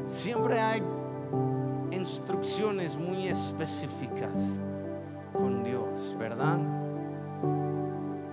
Siempre 0.06 0.60
hay 0.60 0.82
instrucciones 1.90 2.96
muy 2.96 3.28
específicas 3.28 4.58
con 5.32 5.64
Dios, 5.64 6.14
¿verdad? 6.18 6.58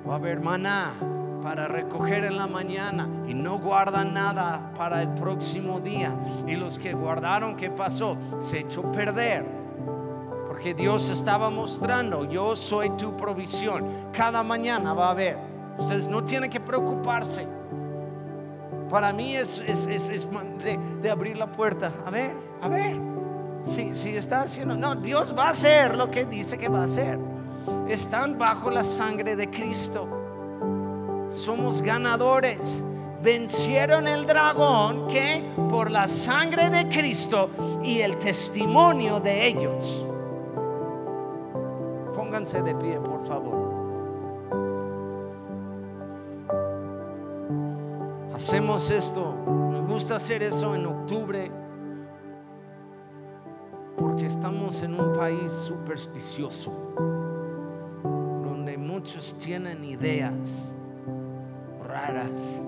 Va 0.08 0.14
a 0.14 0.18
haber 0.18 0.42
maná 0.42 0.92
para 1.42 1.68
recoger 1.68 2.26
en 2.26 2.38
la 2.38 2.48
mañana 2.48 3.08
y 3.28 3.34
no 3.34 3.58
guardan 3.60 4.14
nada 4.14 4.72
para 4.76 5.02
el 5.02 5.10
próximo 5.10 5.80
día. 5.80 6.16
Y 6.48 6.56
los 6.56 6.78
que 6.78 6.94
guardaron, 6.94 7.56
¿qué 7.56 7.70
pasó? 7.70 8.18
Se 8.40 8.60
echó 8.60 8.82
a 8.88 8.92
perder. 8.92 9.46
Porque 10.48 10.74
Dios 10.74 11.10
estaba 11.10 11.50
mostrando, 11.50 12.26
yo 12.26 12.56
soy 12.56 12.92
tu 12.92 13.16
provisión. 13.16 14.12
Cada 14.12 14.44
mañana 14.44 14.94
va 14.94 15.08
a 15.08 15.12
haber. 15.12 15.38
Ustedes 15.78 16.08
no 16.08 16.24
tienen 16.24 16.50
que 16.50 16.60
preocuparse. 16.60 17.48
Para 18.90 19.14
mí 19.14 19.36
es, 19.36 19.62
es, 19.62 19.88
de, 19.88 20.80
de, 21.02 21.10
abrir 21.10 21.38
la 21.38 21.50
puerta. 21.52 21.94
A 22.06 22.12
ver, 22.12 22.36
a 22.62 22.68
ver. 22.68 23.00
Si, 23.64 23.94
si 23.94 24.16
está 24.16 24.42
haciendo, 24.42 24.76
no, 24.76 24.96
Dios 24.96 25.34
va 25.38 25.46
a 25.48 25.50
hacer 25.52 25.96
lo 25.96 26.12
que 26.12 26.26
dice 26.26 26.58
que 26.58 26.68
va 26.68 26.82
a 26.82 26.84
hacer. 26.84 27.18
Están 27.88 28.38
bajo 28.38 28.70
la 28.70 28.84
sangre 28.84 29.36
de 29.36 29.50
Cristo. 29.50 30.21
Somos 31.32 31.82
ganadores. 31.82 32.84
Vencieron 33.24 34.08
el 34.08 34.26
dragón 34.26 35.08
que 35.08 35.44
por 35.70 35.90
la 35.90 36.08
sangre 36.08 36.70
de 36.70 36.90
Cristo 36.90 37.50
y 37.84 38.02
el 38.02 38.18
testimonio 38.18 39.20
de 39.20 39.48
ellos. 39.48 40.08
Pónganse 42.16 42.62
de 42.62 42.76
pie, 42.76 43.00
por 43.00 43.24
favor. 43.24 43.72
Hacemos 48.34 48.90
esto, 48.90 49.36
me 49.46 49.82
gusta 49.82 50.16
hacer 50.16 50.42
eso 50.42 50.74
en 50.74 50.88
octubre, 50.88 51.52
porque 53.96 54.26
estamos 54.26 54.82
en 54.82 55.00
un 55.00 55.12
país 55.12 55.54
supersticioso, 55.54 56.72
donde 58.44 58.78
muchos 58.80 59.36
tienen 59.38 59.84
ideas 59.84 60.76
raras. 61.92 62.64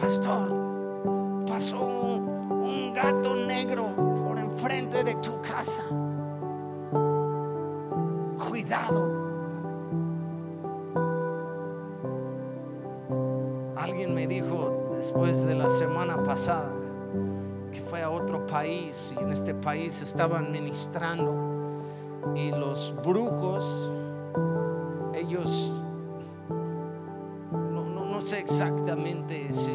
Pastor, 0.00 1.44
pasó 1.46 1.80
un, 1.80 2.92
gato 2.94 3.34
negro 3.34 3.88
por 4.26 4.38
enfrente 4.38 5.02
de 5.02 5.14
tu 5.16 5.40
casa. 5.40 5.82
Cuidado. 8.48 9.10
Alguien 13.76 14.14
me 14.14 14.26
dijo 14.26 14.92
después 14.96 15.46
de 15.46 15.54
la 15.54 15.70
semana 15.70 16.22
pasada 16.22 16.70
que 17.72 17.80
fue 17.80 18.02
a 18.02 18.10
otro 18.10 18.46
país 18.46 19.14
y 19.18 19.22
en 19.22 19.32
este 19.32 19.54
país 19.54 20.02
estaban 20.02 20.52
ministrando 20.52 21.34
y 22.34 22.50
los 22.50 22.94
brujos 23.02 23.90
ellos, 25.22 25.82
no, 27.50 28.20
sé 28.20 28.38
exactamente 28.38 29.52
si, 29.52 29.70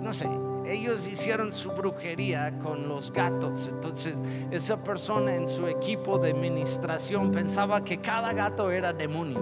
no 0.00 0.12
sé, 0.12 0.28
ellos 0.66 1.06
hicieron 1.08 1.52
su 1.52 1.70
brujería 1.72 2.58
con 2.60 2.88
los 2.88 3.12
gatos. 3.12 3.68
Entonces, 3.68 4.22
esa 4.50 4.82
persona 4.82 5.34
en 5.34 5.48
su 5.48 5.66
equipo 5.66 6.18
de 6.18 6.30
administración 6.30 7.30
pensaba 7.30 7.82
que 7.84 8.00
cada 8.00 8.32
gato 8.32 8.70
era 8.70 8.92
demonio. 8.92 9.40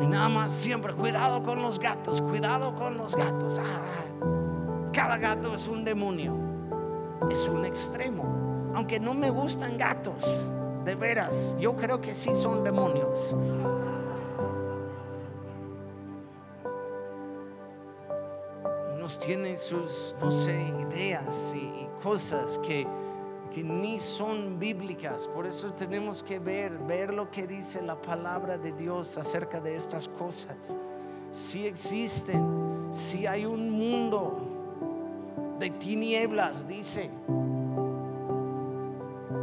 Y 0.00 0.06
nada 0.06 0.28
más 0.28 0.52
siempre, 0.52 0.94
cuidado 0.94 1.42
con 1.42 1.62
los 1.62 1.78
gatos, 1.78 2.22
cuidado 2.22 2.74
con 2.74 2.96
los 2.96 3.14
gatos. 3.14 3.58
Ah, 3.58 4.90
cada 4.92 5.16
gato 5.18 5.54
es 5.54 5.68
un 5.68 5.84
demonio, 5.84 6.34
es 7.30 7.48
un 7.48 7.64
extremo. 7.64 8.72
Aunque 8.74 8.98
no 8.98 9.14
me 9.14 9.30
gustan 9.30 9.76
gatos, 9.76 10.48
de 10.84 10.94
veras, 10.94 11.54
yo 11.58 11.76
creo 11.76 12.00
que 12.00 12.14
sí 12.14 12.34
son 12.34 12.64
demonios. 12.64 13.34
Nos 18.98 19.18
tiene 19.18 19.58
sus, 19.58 20.14
no 20.20 20.30
sé, 20.30 20.60
ideas 20.88 21.54
y, 21.56 21.70
cosas 22.02 22.58
que, 22.64 22.84
que 23.52 23.62
ni 23.62 24.00
son 24.00 24.58
bíblicas. 24.58 25.28
Por 25.28 25.46
eso 25.46 25.72
tenemos 25.72 26.20
que 26.22 26.40
ver, 26.40 26.76
ver 26.78 27.14
lo 27.14 27.30
que 27.30 27.46
dice 27.46 27.80
la 27.80 28.00
palabra 28.00 28.58
de 28.58 28.72
Dios 28.72 29.16
acerca 29.16 29.60
de 29.60 29.76
estas 29.76 30.08
cosas. 30.08 30.74
Si 31.30 31.64
existen, 31.64 32.88
si 32.90 33.26
hay 33.26 33.46
un 33.46 33.70
mundo 33.70 35.56
de 35.60 35.70
tinieblas, 35.70 36.66
dice. 36.66 37.08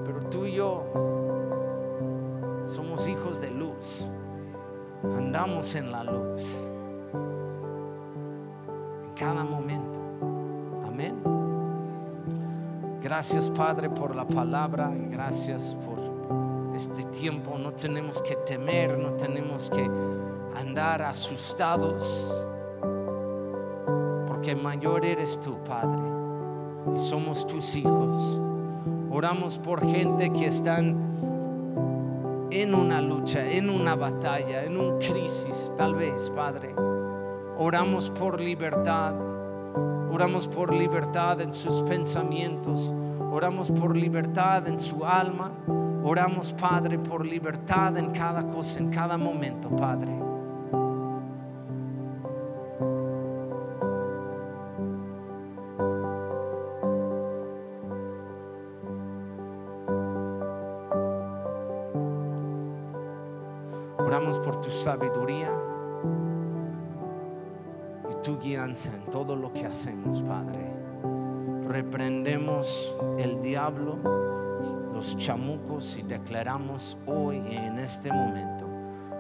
Pero 0.06 0.20
tú 0.30 0.46
y 0.46 0.56
yo 0.56 1.19
Andamos 5.04 5.76
en 5.76 5.92
la 5.92 6.04
luz. 6.04 6.70
En 9.04 9.14
cada 9.16 9.44
momento. 9.44 10.00
Amén. 10.86 11.16
Gracias 13.02 13.50
Padre 13.50 13.90
por 13.90 14.14
la 14.14 14.28
palabra 14.28 14.92
gracias 15.10 15.76
por 15.86 16.00
este 16.76 17.04
tiempo. 17.04 17.58
No 17.58 17.74
tenemos 17.74 18.22
que 18.22 18.36
temer, 18.38 18.98
no 18.98 19.14
tenemos 19.14 19.70
que 19.70 19.90
andar 20.56 21.02
asustados. 21.02 22.46
Porque 24.28 24.56
mayor 24.56 25.06
eres 25.06 25.40
tú, 25.40 25.58
Padre. 25.64 26.02
Y 26.96 27.00
somos 27.00 27.46
tus 27.46 27.76
hijos. 27.76 28.42
Oramos 29.12 29.58
por 29.58 29.82
gente 29.86 30.32
que 30.32 30.48
están 30.48 31.09
en 32.52 32.74
una 32.74 33.02
lucha, 33.02 33.50
en 33.50 33.70
una 33.70 33.96
batalla, 33.96 34.64
en 34.64 34.78
un 34.78 35.00
crisis, 35.00 35.74
tal 35.78 35.96
vez, 35.96 36.32
Padre. 36.36 36.74
Oramos 37.58 38.10
por 38.10 38.40
libertad. 38.40 39.14
Oramos 40.12 40.48
por 40.48 40.74
libertad 40.74 41.42
en 41.42 41.54
sus 41.54 41.82
pensamientos. 41.84 42.94
Oramos 43.32 43.70
por 43.72 43.96
libertad 43.96 44.68
en 44.68 44.80
su 44.80 45.06
alma. 45.06 45.52
Oramos, 46.04 46.54
Padre, 46.54 46.98
por 46.98 47.26
libertad 47.26 47.98
en 47.98 48.12
cada 48.12 48.48
cosa, 48.50 48.80
en 48.80 48.90
cada 48.90 49.18
momento, 49.18 49.70
Padre. 49.70 50.29
Sabiduría 64.90 65.52
y 68.10 68.24
tu 68.24 68.40
guianza 68.40 68.90
en 68.92 69.06
todo 69.12 69.36
lo 69.36 69.54
que 69.54 69.68
hacemos, 69.68 70.20
Padre. 70.24 70.66
Reprendemos 71.68 72.98
el 73.20 73.40
diablo, 73.40 74.00
los 74.92 75.16
chamucos 75.16 75.96
y 75.96 76.02
declaramos 76.02 76.98
hoy 77.06 77.38
en 77.38 77.78
este 77.78 78.12
momento 78.12 78.66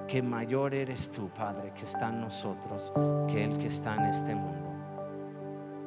que 0.07 0.23
mayor 0.23 0.73
eres 0.73 1.11
tú, 1.11 1.29
Padre, 1.29 1.71
que 1.75 1.85
está 1.85 2.09
en 2.09 2.21
nosotros, 2.21 2.91
que 3.27 3.43
el 3.43 3.59
que 3.59 3.67
está 3.67 3.93
en 3.93 4.05
este 4.05 4.33
mundo. 4.33 4.71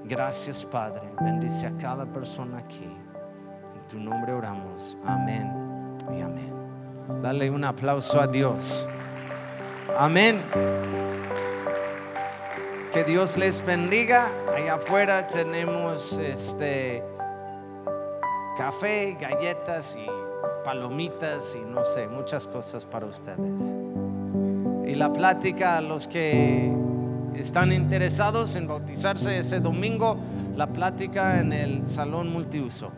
Gracias, 0.04 0.64
Padre. 0.64 1.12
Bendice 1.20 1.66
a 1.66 1.76
cada 1.76 2.06
persona 2.06 2.58
aquí. 2.58 2.84
En 2.84 3.86
tu 3.88 3.98
nombre 3.98 4.32
oramos. 4.32 4.96
Amén 5.04 5.96
y 6.16 6.20
amén. 6.20 6.52
Dale 7.20 7.50
un 7.50 7.64
aplauso 7.64 8.20
a 8.20 8.28
Dios. 8.28 8.88
Amén. 9.98 10.42
Que 12.92 13.04
Dios 13.04 13.36
les 13.36 13.64
bendiga. 13.64 14.30
Allá 14.54 14.74
afuera 14.74 15.26
tenemos 15.26 16.18
este 16.18 17.02
café, 18.56 19.16
galletas 19.20 19.96
y 19.96 20.06
palomitas 20.64 21.56
y 21.56 21.64
no 21.64 21.84
sé, 21.84 22.06
muchas 22.06 22.46
cosas 22.46 22.86
para 22.86 23.06
ustedes. 23.06 23.74
Y 24.86 24.94
la 24.94 25.12
plática 25.12 25.78
a 25.78 25.80
los 25.80 26.06
que 26.06 26.70
están 27.34 27.72
interesados 27.72 28.56
en 28.56 28.66
bautizarse 28.66 29.38
ese 29.38 29.60
domingo, 29.60 30.18
la 30.54 30.66
plática 30.66 31.40
en 31.40 31.52
el 31.52 31.86
salón 31.86 32.32
multiuso. 32.32 32.92